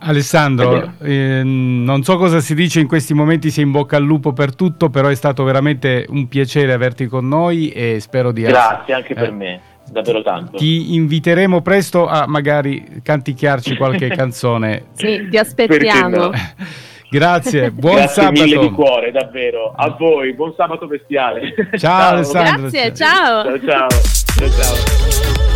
Alessandro, 0.04 0.94
eh, 1.02 1.42
non 1.44 2.04
so 2.04 2.18
cosa 2.18 2.40
si 2.40 2.56
dice 2.56 2.80
in 2.80 2.88
questi 2.88 3.14
momenti, 3.14 3.52
si 3.52 3.62
in 3.62 3.72
bocca 3.72 3.98
al 3.98 4.04
lupo 4.04 4.34
per 4.34 4.56
tutto, 4.56 4.90
però 4.90 5.10
è 5.10 5.16
stato 5.16 5.44
veramente 5.44 6.06
un 6.10 6.28
piacere 6.28 6.74
averti 6.74 7.06
con 7.06 7.28
noi 7.28 7.70
e 7.70 8.00
spero 8.00 8.32
di... 8.32 8.42
Grazie 8.42 8.80
essere, 8.82 8.94
anche 8.94 9.14
per 9.14 9.30
eh, 9.30 9.32
me, 9.32 9.62
davvero 9.92 10.24
tanto. 10.24 10.58
Ti 10.58 10.96
inviteremo 10.96 11.62
presto 11.62 12.08
a 12.08 12.26
magari 12.28 13.02
canticchiarci 13.04 13.76
qualche 13.76 14.08
canzone. 14.16 14.86
Sì, 14.94 15.28
ti 15.30 15.38
aspettiamo. 15.38 16.32
Grazie, 17.12 17.72
buon 17.72 17.96
Grazie 17.96 18.24
sabato. 18.24 18.44
mille 18.44 18.58
di 18.58 18.72
cuore, 18.72 19.12
davvero. 19.12 19.74
A 19.76 19.96
voi, 20.00 20.34
buon 20.34 20.54
sabato 20.56 20.88
bestiale. 20.88 21.54
Ciao, 21.78 21.78
ciao. 21.78 22.14
Alessandro. 22.14 22.70
Grazie, 22.70 22.94
ciao. 22.96 23.44
Ciao 23.44 23.60
ciao. 23.60 23.88
ciao, 23.90 24.50
ciao. 24.50 25.51